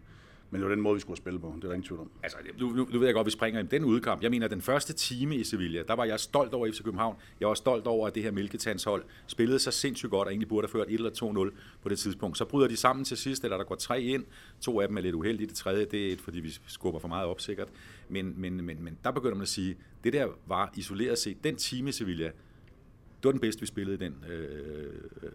[0.52, 1.54] men det var den måde, vi skulle spille på.
[1.56, 2.12] Det er der ingen tvivl om.
[2.24, 4.24] Altså, nu, nu, nu ved jeg godt, at vi springer i den udkamp.
[4.24, 7.16] Jeg mener, den første time i Sevilla, der var jeg stolt over FC København.
[7.40, 10.68] Jeg var stolt over, at det her Mælketandshold spillede så sindssygt godt, og egentlig burde
[10.68, 12.38] have ført 1 eller 2-0 på det tidspunkt.
[12.38, 14.26] Så bryder de sammen til sidst, eller der går tre ind.
[14.62, 15.48] To af dem er lidt uheldige.
[15.48, 17.68] Det tredje, det er et, fordi vi skubber for meget op, sikkert.
[18.10, 21.56] Men, men, men, men der begynder man at sige, det der var isoleret set, den
[21.56, 25.30] time i Sevilla, det var den bedste, vi spillede i den øh, øh,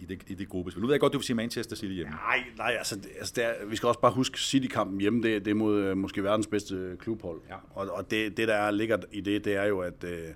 [0.00, 0.80] i det, i det gruppespil.
[0.80, 2.12] Nu ved jeg godt, du vil sige Manchester City hjemme.
[2.12, 5.44] Nej, nej altså, det, altså det er, vi skal også bare huske, City-kampen hjemme, det,
[5.44, 7.40] det er mod øh, måske verdens bedste klubhold.
[7.48, 7.54] Ja.
[7.74, 10.28] Og, og det, det, der er, ligger i det, det er jo, at øh,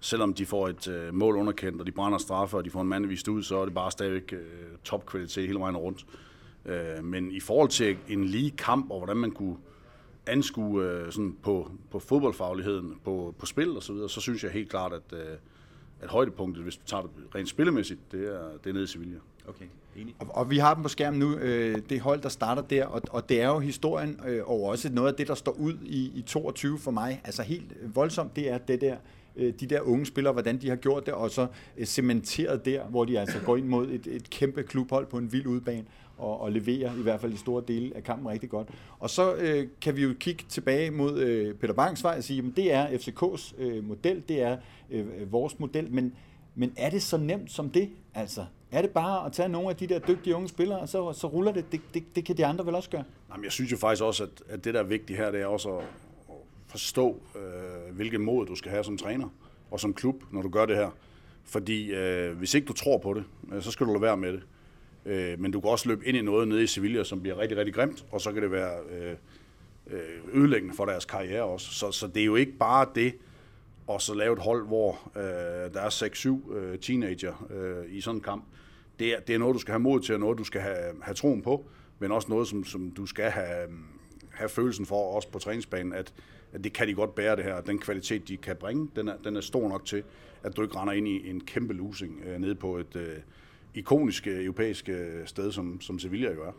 [0.00, 2.88] selvom de får et øh, mål underkendt, og de brænder straffe, og de får en
[2.88, 4.38] mand vist ud, så er det bare stadigvæk øh,
[4.84, 6.06] topkvalitet hele vejen rundt.
[6.64, 9.56] Øh, men i forhold til en lige kamp, og hvordan man kunne
[10.26, 14.52] anskue øh, sådan på, på fodboldfagligheden, på, på spil og så videre, så synes jeg
[14.52, 15.36] helt klart, at, øh,
[16.00, 19.18] at højdepunktet, hvis du tager det rent spillemæssigt, det er, det er nede i Sevilla.
[19.48, 19.64] Okay,
[19.96, 20.14] enig.
[20.18, 23.02] Og, og vi har dem på skærmen nu, øh, det hold, der starter der, og,
[23.10, 26.12] og det er jo historien, øh, og også noget af det, der står ud i,
[26.14, 28.96] i 22 for mig, altså helt voldsomt, det er det der,
[29.36, 32.84] øh, de der unge spillere, hvordan de har gjort det, og så øh, cementeret der,
[32.84, 35.84] hvor de altså går ind mod et, et kæmpe klubhold på en vild udbane,
[36.18, 38.68] og, og leverer i hvert fald i store dele af kampen rigtig godt.
[38.98, 42.38] Og så øh, kan vi jo kigge tilbage mod øh, Peter Bangs vej og sige,
[42.38, 44.56] at det er FCK's øh, model, det er
[44.90, 46.14] Øh, øh, vores model, men,
[46.54, 47.90] men er det så nemt som det?
[48.14, 51.12] Altså, er det bare at tage nogle af de der dygtige unge spillere, og så,
[51.12, 51.72] så ruller det?
[51.72, 52.04] Det, det?
[52.16, 53.04] det kan de andre vel også gøre?
[53.30, 55.46] Jamen, jeg synes jo faktisk også, at, at det der er vigtigt her, det er
[55.46, 55.84] også at,
[56.28, 56.34] at
[56.66, 59.28] forstå, øh, hvilken mod du skal have som træner
[59.70, 60.90] og som klub, når du gør det her.
[61.44, 64.32] Fordi øh, hvis ikke du tror på det, øh, så skal du lade være med
[64.32, 64.42] det.
[65.06, 67.58] Øh, men du kan også løbe ind i noget nede i Sevilla, som bliver rigtig,
[67.58, 69.16] rigtig grimt, og så kan det være øh,
[69.90, 70.00] øh
[70.32, 71.74] ødelæggende for deres karriere også.
[71.74, 73.14] Så, så det er jo ikke bare det,
[73.86, 78.16] og så lave et hold, hvor øh, der er 6-7 øh, teenager øh, i sådan
[78.16, 78.44] en kamp.
[78.98, 80.94] Det er, det er noget, du skal have mod til, og noget, du skal have,
[81.02, 81.64] have troen på,
[81.98, 83.68] men også noget, som, som du skal have,
[84.30, 86.14] have følelsen for, også på træningsbanen, at,
[86.52, 87.60] at det kan de godt bære det her.
[87.60, 90.02] Den kvalitet, de kan bringe, den er, den er stor nok til,
[90.42, 93.16] at du ikke render ind i en kæmpe losing øh, nede på et øh,
[93.74, 96.52] ikonisk øh, europæisk øh, sted, som, som Sevilla jo er.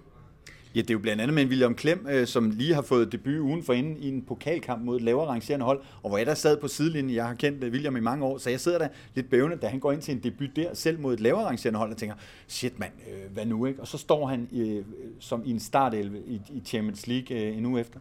[0.76, 3.12] Ja, det er jo blandt andet med en William Klem, øh, som lige har fået
[3.12, 6.28] debut ugen for inden i en pokalkamp mod et lavere rangerende hold, og hvor jeg
[6.28, 8.78] der sad på sidelinjen, jeg har kendt øh, William i mange år, så jeg sidder
[8.78, 11.46] der lidt bævende, da han går ind til en debut der, selv mod et lavere
[11.46, 12.16] rangerende hold, og tænker,
[12.48, 13.82] shit mand, øh, hvad nu, ikke?
[13.82, 14.86] Og så står han øh,
[15.20, 18.00] som i en startelve i, i Champions League øh, en uge efter.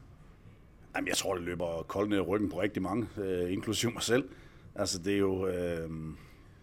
[0.96, 4.02] Jamen, jeg tror, det løber koldt ned i ryggen på rigtig mange, øh, inklusive mig
[4.02, 4.24] selv.
[4.74, 5.46] Altså, det er jo...
[5.46, 5.90] Øh,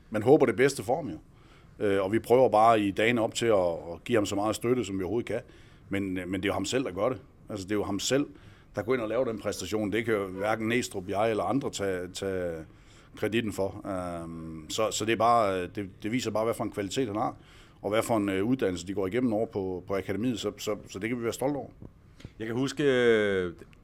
[0.10, 1.18] man håber det bedste for ham jo.
[1.80, 4.56] Øh, og vi prøver bare i dagene op til at, at give ham så meget
[4.56, 5.42] støtte, som vi overhovedet kan.
[5.90, 7.22] Men, øh, men det er jo ham selv, der gør det.
[7.50, 8.26] Altså, det er jo ham selv,
[8.76, 9.92] der går ind og laver den præstation.
[9.92, 12.66] Det kan jo hverken Næstrup, jeg eller andre tage, tage
[13.16, 13.86] kreditten for.
[14.24, 17.08] Um, så, så det, er bare, øh, det, det viser bare, hvad for en kvalitet
[17.08, 17.36] han har,
[17.82, 20.78] og hvad for en øh, uddannelse de går igennem over på, på akademiet, så, så,
[20.90, 21.70] så det kan vi være stolte over.
[22.40, 22.84] Jeg kan huske,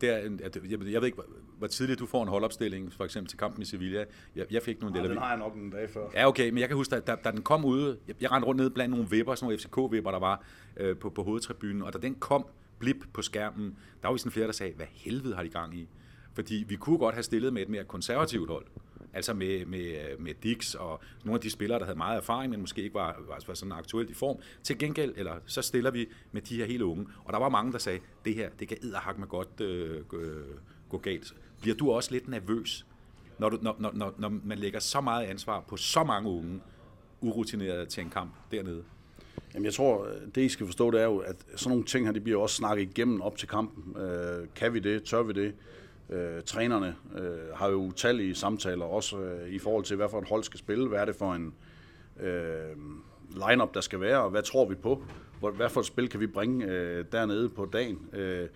[0.01, 1.21] der, at, jeg, jeg ved ikke,
[1.59, 4.05] hvor tidligt du får en holdopstilling, for eksempel til kampen i Sevilla.
[4.35, 5.01] Jeg, jeg fik nogle...
[5.01, 6.07] Ja, den har jeg nok en dag før.
[6.13, 8.47] Ja, okay, men jeg kan huske, da, da, da den kom ude, jeg, jeg rendte
[8.47, 10.43] rundt ned blandt nogle vipper, sådan nogle FCK-vipper, der var
[10.77, 12.45] øh, på, på hovedtribunen, og da den kom,
[12.79, 15.77] blip på skærmen, der var vi sådan flere, der sagde, hvad helvede har de gang
[15.77, 15.87] i?
[16.33, 18.65] Fordi vi kunne godt have stillet med et mere konservativt hold.
[19.13, 22.59] Altså med, med, med Dix og nogle af de spillere, der havde meget erfaring, men
[22.59, 24.37] måske ikke var, var, var sådan aktuelt i form.
[24.63, 27.07] Til gengæld, eller så stiller vi med de her hele unge.
[27.23, 30.01] Og der var mange, der sagde, det her, det kan edderhak med godt øh,
[30.89, 31.33] gå galt.
[31.61, 32.85] Bliver du også lidt nervøs,
[33.37, 36.61] når, du, når, når, når man lægger så meget ansvar på så mange unge,
[37.21, 38.83] urutinerede til en kamp dernede?
[39.53, 42.13] Jamen jeg tror, det I skal forstå, det er jo, at sådan nogle ting her,
[42.13, 44.01] det bliver også snakket igennem op til kampen.
[44.01, 45.03] Øh, kan vi det?
[45.03, 45.53] Tør vi det?
[46.09, 50.27] Øh, trænerne øh, har jo utallige samtaler også øh, i forhold til, hvad for et
[50.27, 51.53] hold skal spille, hvad er det for en
[52.19, 52.77] øh,
[53.49, 55.03] lineup der skal være, og hvad tror vi på?
[55.55, 58.09] Hvad for et spil kan vi bringe øh, dernede på dagen?
[58.13, 58.47] Øh,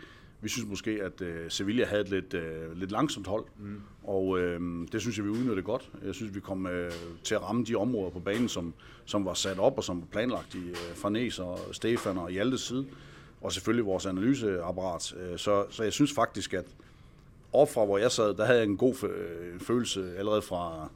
[0.43, 3.81] vi synes måske, at øh, Sevilla havde et lidt, øh, lidt langsomt hold, mm.
[4.03, 4.59] og øh,
[4.91, 5.91] det synes jeg, vi udnyttede godt.
[6.05, 6.91] Jeg synes, vi kom øh,
[7.23, 8.73] til at ramme de områder på banen, som,
[9.05, 12.29] som var sat op og som var planlagt i, øh, fra Næs og Stefan og
[12.29, 12.85] Hjaltes side.
[13.41, 15.15] og selvfølgelig vores analyseapparat.
[15.19, 16.65] Øh, så, så jeg synes faktisk, at
[17.53, 20.89] op fra hvor jeg sad, der havde jeg en god øh, følelse allerede fra,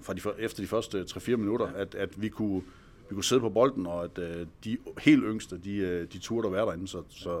[0.00, 2.62] fra de, efter de første 3-4 minutter, at, at vi kunne
[3.10, 6.46] vi kunne sidde på bolden, og at øh, de helt yngste, de, øh, de turde
[6.46, 6.88] at være derinde.
[6.88, 7.40] Så, så,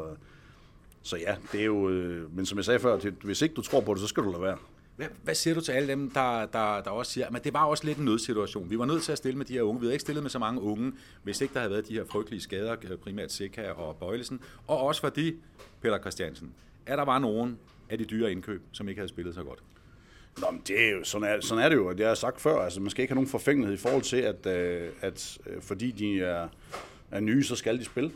[1.02, 1.88] så ja, det er jo...
[1.88, 4.22] Øh, men som jeg sagde før, det, hvis ikke du tror på det, så skal
[4.22, 4.56] du lade være.
[4.96, 7.64] Hvad, hvad siger du til alle dem, der, der, der også siger, at det var
[7.64, 8.70] også lidt en nødsituation.
[8.70, 9.80] Vi var nødt til at stille med de her unge.
[9.80, 12.04] Vi havde ikke stillet med så mange unge, hvis ikke der havde været de her
[12.04, 14.40] frygtelige skader, øh, primært Seca og Bøjlesen.
[14.66, 15.34] Og også fordi,
[15.82, 16.54] Peter Christiansen,
[16.86, 17.58] at der var nogen
[17.90, 19.58] af de dyre indkøb, som ikke havde spillet så godt.
[20.40, 22.58] Nå, men det er jo, sådan, er, sådan er det jo, jeg har sagt før.
[22.58, 25.90] Altså, man skal ikke have nogen forfængelighed i forhold til, at, øh, at øh, fordi
[25.90, 26.48] de er,
[27.10, 28.10] er nye, så skal de spille.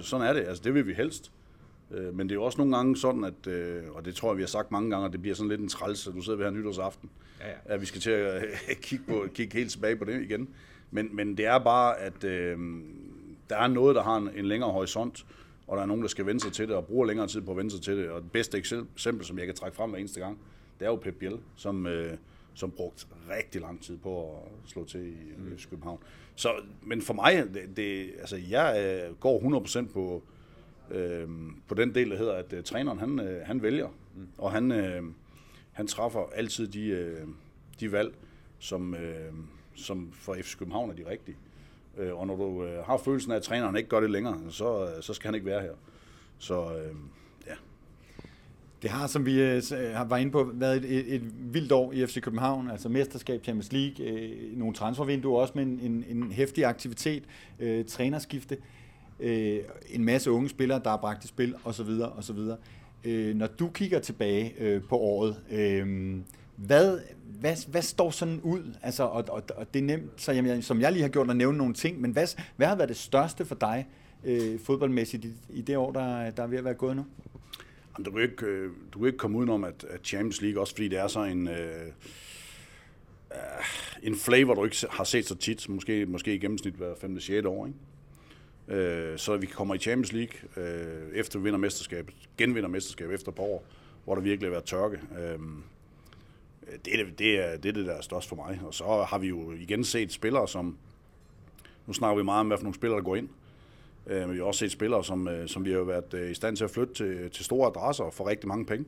[0.00, 0.40] Sådan er det.
[0.40, 1.32] Altså, det vil vi helst.
[1.90, 4.36] Øh, men det er jo også nogle gange sådan, at, øh, og det tror jeg,
[4.36, 6.36] vi har sagt mange gange, at det bliver sådan lidt en træls, at du sidder
[6.36, 7.54] ved her nytårsaften, ja, ja.
[7.64, 8.10] at vi skal til
[8.70, 10.48] at kigge, på, kigge helt tilbage på det igen.
[10.90, 12.58] Men, men det er bare, at øh,
[13.50, 15.26] der er noget, der har en, en længere horisont,
[15.66, 17.50] og der er nogen, der skal vende sig til det, og bruger længere tid på
[17.50, 18.10] at vende sig til det.
[18.10, 20.38] Og det bedste eksempel, som jeg kan trække frem hver eneste gang,
[20.78, 22.16] det er jo Pep Biel, som, øh,
[22.54, 25.58] som brugt rigtig lang tid på at slå til i mm.
[25.70, 25.98] København.
[26.34, 30.22] Så, men for mig, det, det, altså jeg øh, går 100% på,
[30.90, 31.28] øh,
[31.68, 34.28] på den del, der hedder, at øh, træneren han, øh, han vælger, mm.
[34.38, 35.02] og han, øh,
[35.72, 37.26] han træffer altid de, øh,
[37.80, 38.14] de valg,
[38.58, 39.32] som, øh,
[39.74, 41.36] som for FC København er de rigtige.
[41.98, 44.84] Øh, og når du øh, har følelsen af, at træneren ikke gør det længere, så,
[44.84, 45.72] øh, så skal han ikke være her.
[46.38, 46.94] Så øh,
[48.82, 49.62] det har, som vi øh,
[49.94, 53.44] har var inde på, været et, et, et vildt år i FC København, altså mesterskab,
[53.44, 57.22] Champions League, øh, nogle transfervinduer også med en, en, en hæftig aktivitet,
[57.58, 58.60] øh, trænerskifte, øh,
[59.20, 59.58] Øh,
[59.90, 61.90] en masse unge spillere, der er bragt i spil, osv.
[62.16, 62.38] osv.
[63.04, 66.16] Øh, når du kigger tilbage øh, på året, øh,
[66.56, 67.00] hvad,
[67.40, 68.74] hvad, hvad står sådan ud?
[68.82, 71.36] Altså, og, og, og det er nemt, så jamen, som jeg lige har gjort, at
[71.36, 72.26] nævne nogle ting, men hvad,
[72.56, 73.86] hvad har været det største for dig
[74.24, 77.04] øh, fodboldmæssigt i, i det år, der, der er ved at være gået nu?
[78.04, 80.88] du kan ikke, øh, du kan ikke komme udenom, at, at Champions League, også fordi
[80.88, 81.86] det er så en, øh,
[83.30, 83.38] øh
[84.02, 87.20] en flavor, du ikke har set så tit, måske, måske i gennemsnit hver 5.
[87.20, 87.46] 6.
[87.46, 87.78] år, ikke?
[88.68, 93.28] Øh, så vi kommer i Champions League, øh, efter vi vinder mesterskabet, genvinder mesterskabet efter
[93.28, 93.64] et par år,
[94.04, 94.98] hvor der virkelig har været tørke.
[95.18, 95.38] Øh,
[96.84, 98.60] det, er, det, er, det er det, der er størst for mig.
[98.66, 100.76] Og så har vi jo igen set spillere, som...
[101.86, 103.28] Nu snakker vi meget om, hvad for nogle spillere, der går ind.
[104.06, 106.34] Øh, men vi har også set spillere, som, øh, som vi har været øh, i
[106.34, 108.84] stand til at flytte til, til store adresser for rigtig mange penge.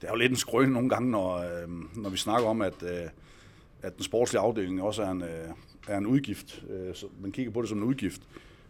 [0.00, 1.68] Det er jo lidt en skrøn nogle gange, når, øh,
[2.02, 3.08] når vi snakker om, at, øh,
[3.82, 5.48] at den sportslige afdeling også er en, øh,
[5.88, 6.62] er en udgift.
[6.94, 8.22] Så man kigger på det som en udgift.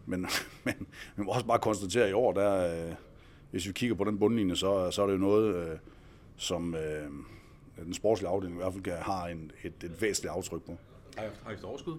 [0.09, 0.27] Men,
[0.63, 2.77] men vi må også bare konstatere, at i år, der,
[3.51, 5.79] hvis vi kigger på den bundlinje, så, så er det jo noget,
[6.37, 6.75] som
[7.85, 10.77] den sportslige afdeling i hvert fald har en, et, et væsentligt aftryk på.
[11.17, 11.97] Har I haft overskud?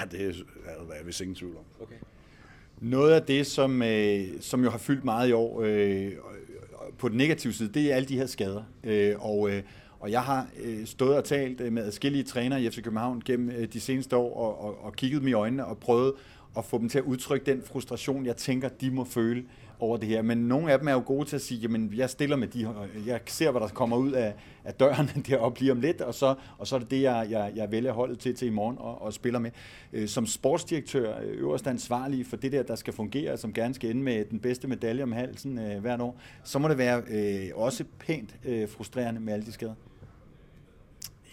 [0.00, 0.30] Ja, det er,
[0.70, 1.64] er jeg vist ingen tvivl om.
[1.80, 1.96] Okay.
[2.80, 6.12] Noget af det, som, øh, som jo har fyldt meget i år øh,
[6.98, 8.62] på den negative side, det er alle de her skader.
[8.84, 9.62] Øh, og, øh,
[10.00, 13.72] og jeg har øh, stået og talt med adskillige trænere i FC København gennem øh,
[13.72, 16.12] de seneste år og, og, og kigget dem i øjnene og prøvet
[16.58, 19.44] at få dem til at udtrykke den frustration, jeg tænker, de må føle
[19.80, 20.22] over det her.
[20.22, 22.68] Men nogle af dem er jo gode til at sige, jamen jeg stiller med de
[23.06, 26.34] jeg ser, hvad der kommer ud af, af døren deroppe lige om lidt, og så,
[26.58, 29.02] og så er det det, jeg, jeg, jeg vælger holdet til til i morgen og,
[29.02, 29.50] og spiller med.
[29.92, 33.90] Øh, som sportsdirektør, øh, øverst ansvarlig for det der, der skal fungere, som gerne skal
[33.90, 37.50] ende med den bedste medalje om halsen øh, hvert år, så må det være øh,
[37.54, 39.74] også pænt øh, frustrerende med alle de skader.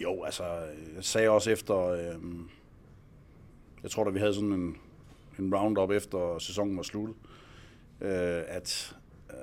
[0.01, 0.43] Jo, altså,
[0.95, 2.15] jeg sagde også efter, øh,
[3.83, 4.75] jeg tror da vi havde sådan en,
[5.39, 7.09] en roundup efter sæsonen var slut,
[8.01, 8.95] øh, at
[9.29, 9.35] øh,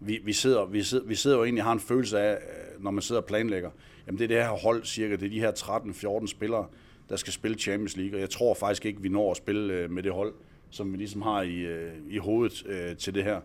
[0.00, 2.84] vi, vi, sidder, vi, sidder, vi sidder jo egentlig og har en følelse af, øh,
[2.84, 3.70] når man sidder og planlægger,
[4.06, 5.52] jamen det er det her hold cirka, det er de her
[6.22, 6.66] 13-14 spillere,
[7.08, 9.90] der skal spille Champions League, og jeg tror faktisk ikke, vi når at spille øh,
[9.90, 10.34] med det hold,
[10.70, 13.40] som vi ligesom har i, øh, i hovedet øh, til det her.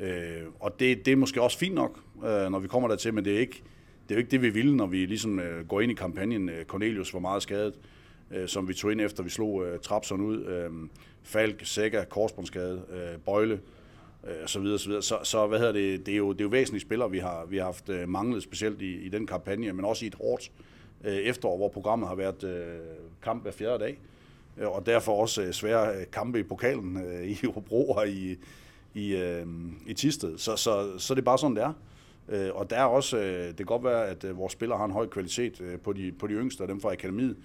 [0.00, 3.24] Øh, og det, det er måske også fint nok, øh, når vi kommer dertil, men
[3.24, 3.62] det er ikke
[4.08, 6.50] det er jo ikke det, vi ville, når vi ligesom øh, går ind i kampagnen.
[6.66, 7.74] Cornelius var meget skadet,
[8.30, 10.44] øh, som vi tog ind efter, vi slog øh, Trapson ud.
[10.44, 10.70] Øh,
[11.22, 13.60] Falk, Sækker, korsbåndsskade, øh, Bøjle,
[14.24, 15.02] øh, så videre, så videre.
[15.02, 17.44] Så, så hvad hedder det, det er jo, det er jo væsentlige spillere, vi har,
[17.48, 20.50] vi har haft øh, manglet, specielt i, i den kampagne, men også i et hårdt
[21.04, 22.78] øh, efterår, hvor programmet har været øh,
[23.22, 23.98] kamp hver fjerde dag,
[24.58, 28.36] øh, og derfor også øh, svære øh, kampe i pokalen øh, i Hobro og i,
[28.94, 29.46] i, øh,
[29.86, 30.38] i Tisted.
[30.38, 31.72] Så, så, så det er bare sådan, det er.
[32.28, 34.92] Øh, og der er også, øh, det kan godt være, at vores spillere har en
[34.92, 37.36] høj kvalitet på, de, på de yngste af dem fra akademiet,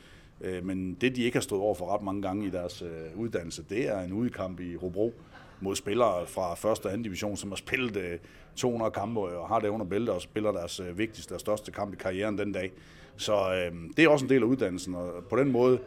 [0.44, 3.20] Øh, men det, de ikke har stået over for ret mange gange i deres øh,
[3.20, 5.14] uddannelse, det er en udkamp i Hobro
[5.60, 8.20] mod spillere fra første og anden division, som har spillet øh,
[8.56, 11.98] 200 kampe og har det under bælte og spiller deres vigtigste og største kamp i
[11.98, 12.72] karrieren den dag.
[13.18, 15.80] Så øh, det er også en del af uddannelsen, og på den måde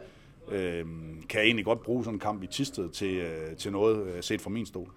[0.51, 0.85] øh,
[1.29, 4.41] kan jeg egentlig godt bruge sådan en kamp i Tisted til, øh, til noget, set
[4.41, 4.89] fra min stol.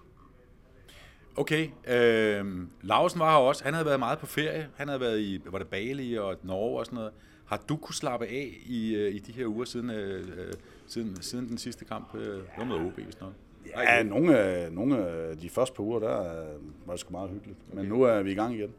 [1.35, 2.45] Okay, øh,
[2.81, 3.63] Lausen var her også.
[3.63, 4.67] Han havde været meget på ferie.
[4.75, 7.11] Han havde været i, var det Bali og Norge og sådan noget.
[7.49, 10.53] Har du kunne slappe af i, øh, i de her uger siden, øh, øh,
[10.87, 12.15] siden, siden den sidste kamp?
[12.15, 13.35] Øh, det var med OB, sådan noget.
[13.77, 17.29] Ja, nogle af, nogle af de første par uger, der øh, var det sgu meget
[17.29, 17.73] hyggeligt.
[17.73, 18.69] Men nu er vi i gang igen.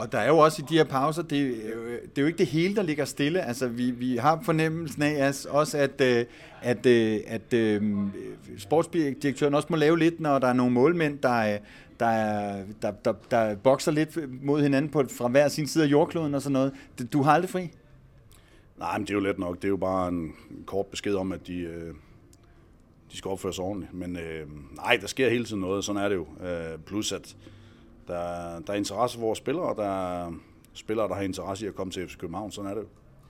[0.00, 2.38] Og der er jo også i de her pauser, det, øh, det er jo ikke
[2.38, 3.40] det hele, der ligger stille.
[3.40, 6.24] Altså, vi, vi har fornemmelsen af også, at, øh,
[6.62, 7.82] at, øh, at, at
[8.58, 11.58] sportsdirektøren også må lave lidt, når der er nogle målmænd, der,
[12.00, 16.34] der, der, der, der bokser lidt mod hinanden på, fra hver sin side af jordkloden
[16.34, 16.72] og sådan noget.
[17.12, 17.70] Du har aldrig fri?
[18.78, 19.56] Nej, men det er jo let nok.
[19.56, 20.32] Det er jo bare en
[20.66, 21.94] kort besked om, at de, øh,
[23.12, 23.94] de skal opføre sig ordentligt.
[23.94, 24.46] Men øh,
[24.76, 25.84] nej, der sker hele tiden noget.
[25.84, 26.26] Sådan er det jo.
[26.46, 27.36] Øh, plus at
[28.10, 29.84] der, der er interesse for vores spillere, og der
[30.24, 30.32] er
[30.72, 32.50] spillere, der har interesse i at komme til FC København.
[32.50, 32.88] Sådan er det jo.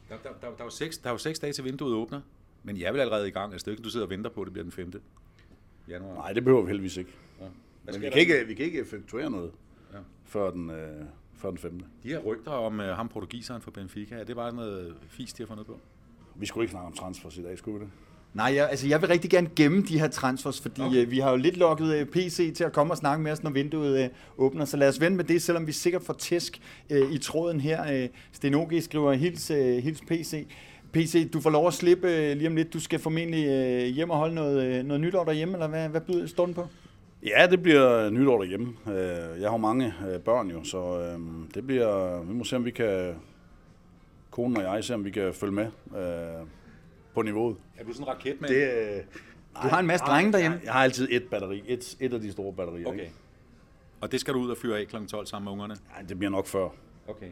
[0.09, 2.21] Der, der, der, der, er jo seks, der er jo seks dage til vinduet åbner.
[2.63, 3.53] Men jeg er vel allerede i gang.
[3.53, 5.03] Altså, det er ikke, du sidder og venter på, at det bliver den 5.
[5.89, 6.15] januar.
[6.15, 7.11] Nej, det behøver vi heldigvis ikke.
[7.39, 7.49] Hvad
[7.95, 8.13] Men vi der?
[8.13, 9.53] kan ikke, vi kan ikke effektuere noget
[9.93, 9.99] Ja.
[10.25, 11.05] før, den, øh,
[11.35, 11.81] før den 5.
[12.03, 15.43] De her rygter om uh, ham portugiseren for Benfica, er det bare noget fisk, de
[15.43, 15.79] har fundet på?
[16.35, 17.91] Vi skulle ikke snakke om transfers i dag, skulle vi det?
[18.35, 20.97] Nej, jeg, altså jeg vil rigtig gerne gemme de her transfers, fordi okay.
[20.97, 23.43] øh, vi har jo lidt lukket øh, PC til at komme og snakke med os,
[23.43, 24.09] når vinduet øh,
[24.39, 24.65] åbner.
[24.65, 26.61] Så lad os vente med det, selvom vi sikkert får tæsk
[26.91, 28.03] øh, i tråden her.
[28.03, 30.47] Øh, Sten OG skriver, hils, øh, hils PC.
[30.93, 32.73] PC, du får lov at slippe øh, lige om lidt.
[32.73, 36.01] Du skal formentlig øh, hjem og holde noget, øh, noget nytår derhjemme, eller hvad, hvad
[36.01, 36.67] byder, står den på?
[37.27, 38.73] Ja, det bliver nytår derhjemme.
[38.87, 41.19] Øh, Jeg har mange øh, børn jo, så øh,
[41.55, 42.23] det bliver...
[42.23, 43.15] Vi må se, om vi kan...
[44.31, 45.67] Konen og jeg, se om vi kan følge med
[45.97, 46.47] øh,
[47.15, 47.57] på niveauet.
[47.79, 48.49] Er du sådan en raket med?
[48.49, 49.03] Det, øh,
[49.63, 50.57] Du har en masse drenge derhjemme.
[50.57, 51.63] Jeg, jeg har altid et batteri.
[51.67, 52.87] Et, et af de store batterier.
[52.87, 53.01] Okay.
[53.01, 53.13] Ikke?
[54.01, 54.97] Og det skal du ud og fyre af kl.
[55.07, 55.77] 12 sammen med ungerne?
[55.97, 56.69] Ej, det bliver nok før.
[57.09, 57.27] Okay.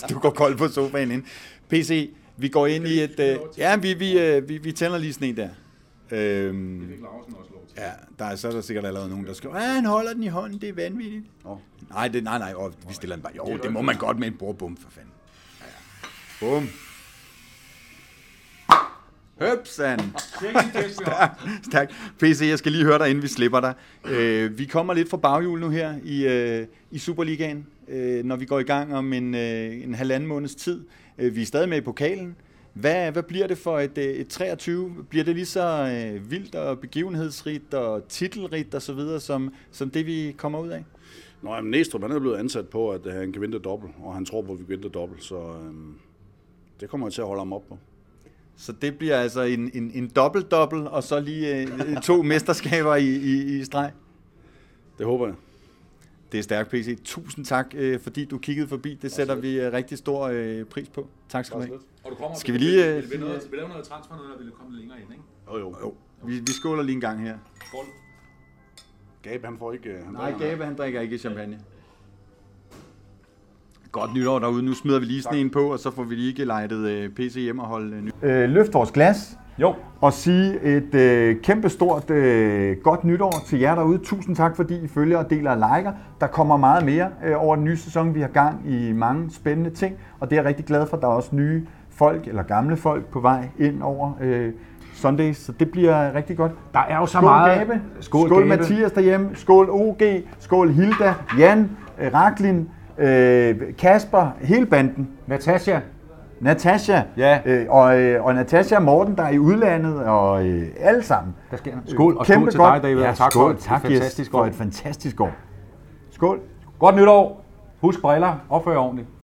[0.10, 1.22] du går kold på sofaen ind.
[1.68, 3.20] PC, vi går ind i et...
[3.20, 5.48] Øh, ja, vi, vi, øh, vi, vi tænder lige sådan en der.
[6.10, 7.76] Øhm, Lausen også lov til.
[7.78, 10.22] Ja, der er, så er der sikkert allerede nogen, der skriver, at han holder den
[10.22, 11.24] i hånden, det er vanvittigt.
[11.44, 11.58] Nå.
[11.90, 13.32] Nej, det, nej, nej, åh, vi stiller den bare.
[13.36, 15.12] Jo, det må man godt med en bordbum, for fanden.
[15.60, 16.54] Ja, ja.
[16.54, 16.68] Bum.
[19.40, 20.00] Høpsan.
[20.88, 21.92] Stærk, stærk.
[22.18, 23.74] PC, jeg skal lige høre dig, inden vi slipper dig.
[24.10, 28.44] Øh, vi kommer lidt fra baghjul nu her i, øh, i Superligaen, øh, når vi
[28.44, 30.84] går i gang om en, øh, en halvanden måneds tid.
[31.18, 32.36] Øh, vi er stadig med i pokalen.
[32.72, 34.94] Hvad, hvad bliver det for et, øh, et 23?
[35.08, 39.90] Bliver det lige så øh, vildt og begivenhedsrigt og titelrigt og så videre, som, som
[39.90, 40.84] det vi kommer ud af?
[41.42, 44.14] Nå, jamen, Næstrup han er blevet ansat på, at øh, han kan vinde dobbelt, og
[44.14, 45.74] han tror på, at vi kan vinde dobbelt, så øh,
[46.80, 47.78] det kommer jeg til at holde ham op på.
[48.60, 53.06] Så det bliver altså en, en, en dobbelt-dobbelt, og så lige øh, to mesterskaber i,
[53.16, 53.92] i, i streg.
[54.98, 55.34] Det håber jeg.
[56.32, 56.98] Det er stærkt, PC.
[57.04, 58.98] Tusind tak, øh, fordi du kiggede forbi.
[59.02, 61.08] Det sætter vi øh, rigtig stor øh, pris på.
[61.28, 61.78] Tak skal du have.
[62.04, 64.38] Og du kommer Skal vi lige, øh, Vil, vil, noget, vil lave noget transfer, når
[64.38, 65.24] vi vil komme længere ind, ikke?
[65.52, 65.76] Jo, jo.
[65.82, 65.94] Jo,
[66.24, 67.38] vi, vi skåler lige en gang her.
[67.66, 67.84] Skål.
[69.22, 69.88] Gabe, han får ikke...
[69.90, 71.60] øh, Han Nej, Gabe, han drikker ikke champagne.
[74.00, 74.62] Godt nytår derude.
[74.62, 77.34] Nu smider vi lige sådan en på, og så får vi lige gelejtet øh, PC
[77.34, 78.10] hjem og holde øh, ny.
[78.22, 83.74] Øh, løft vores glas Jo, og sige et øh, kæmpestort øh, godt nytår til jer
[83.74, 83.98] derude.
[83.98, 85.92] Tusind tak, fordi I følger og deler og liker.
[86.20, 88.14] Der kommer meget mere øh, over den nye sæson.
[88.14, 90.96] Vi har gang i mange spændende ting, og det er jeg rigtig glad for.
[90.96, 94.52] Der er også nye folk, eller gamle folk, på vej ind over øh,
[94.94, 96.52] Sundays, så det bliver rigtig godt.
[96.74, 97.58] der er jo så Skål, meget...
[97.58, 97.80] Gabe.
[98.00, 98.48] Skål, Skål Gabe.
[98.48, 99.30] Mathias derhjemme.
[99.34, 100.02] Skål OG.
[100.38, 101.14] Skål Hilda.
[101.38, 101.70] Jan.
[102.00, 102.68] Øh, Raklin.
[102.98, 104.30] Øh, Kasper.
[104.40, 105.08] Hele banden.
[105.26, 105.80] Natasha.
[106.40, 107.02] Natasha.
[107.16, 107.38] Ja.
[107.46, 111.34] Øh, og, øh, og Natasha og Morten, der er i udlandet, og øh, alle sammen.
[111.50, 111.72] Der sker.
[111.86, 112.74] Skål, og Kæmpe skål til godt.
[112.74, 113.02] dig, David.
[113.02, 113.44] Ja, tak skål.
[113.44, 114.46] for et tak, fantastisk yes, for år.
[114.46, 115.30] et fantastisk år.
[116.10, 116.40] Skål.
[116.78, 117.44] Godt nytår.
[117.80, 118.34] Husk briller.
[118.50, 119.08] Opfør ordentligt.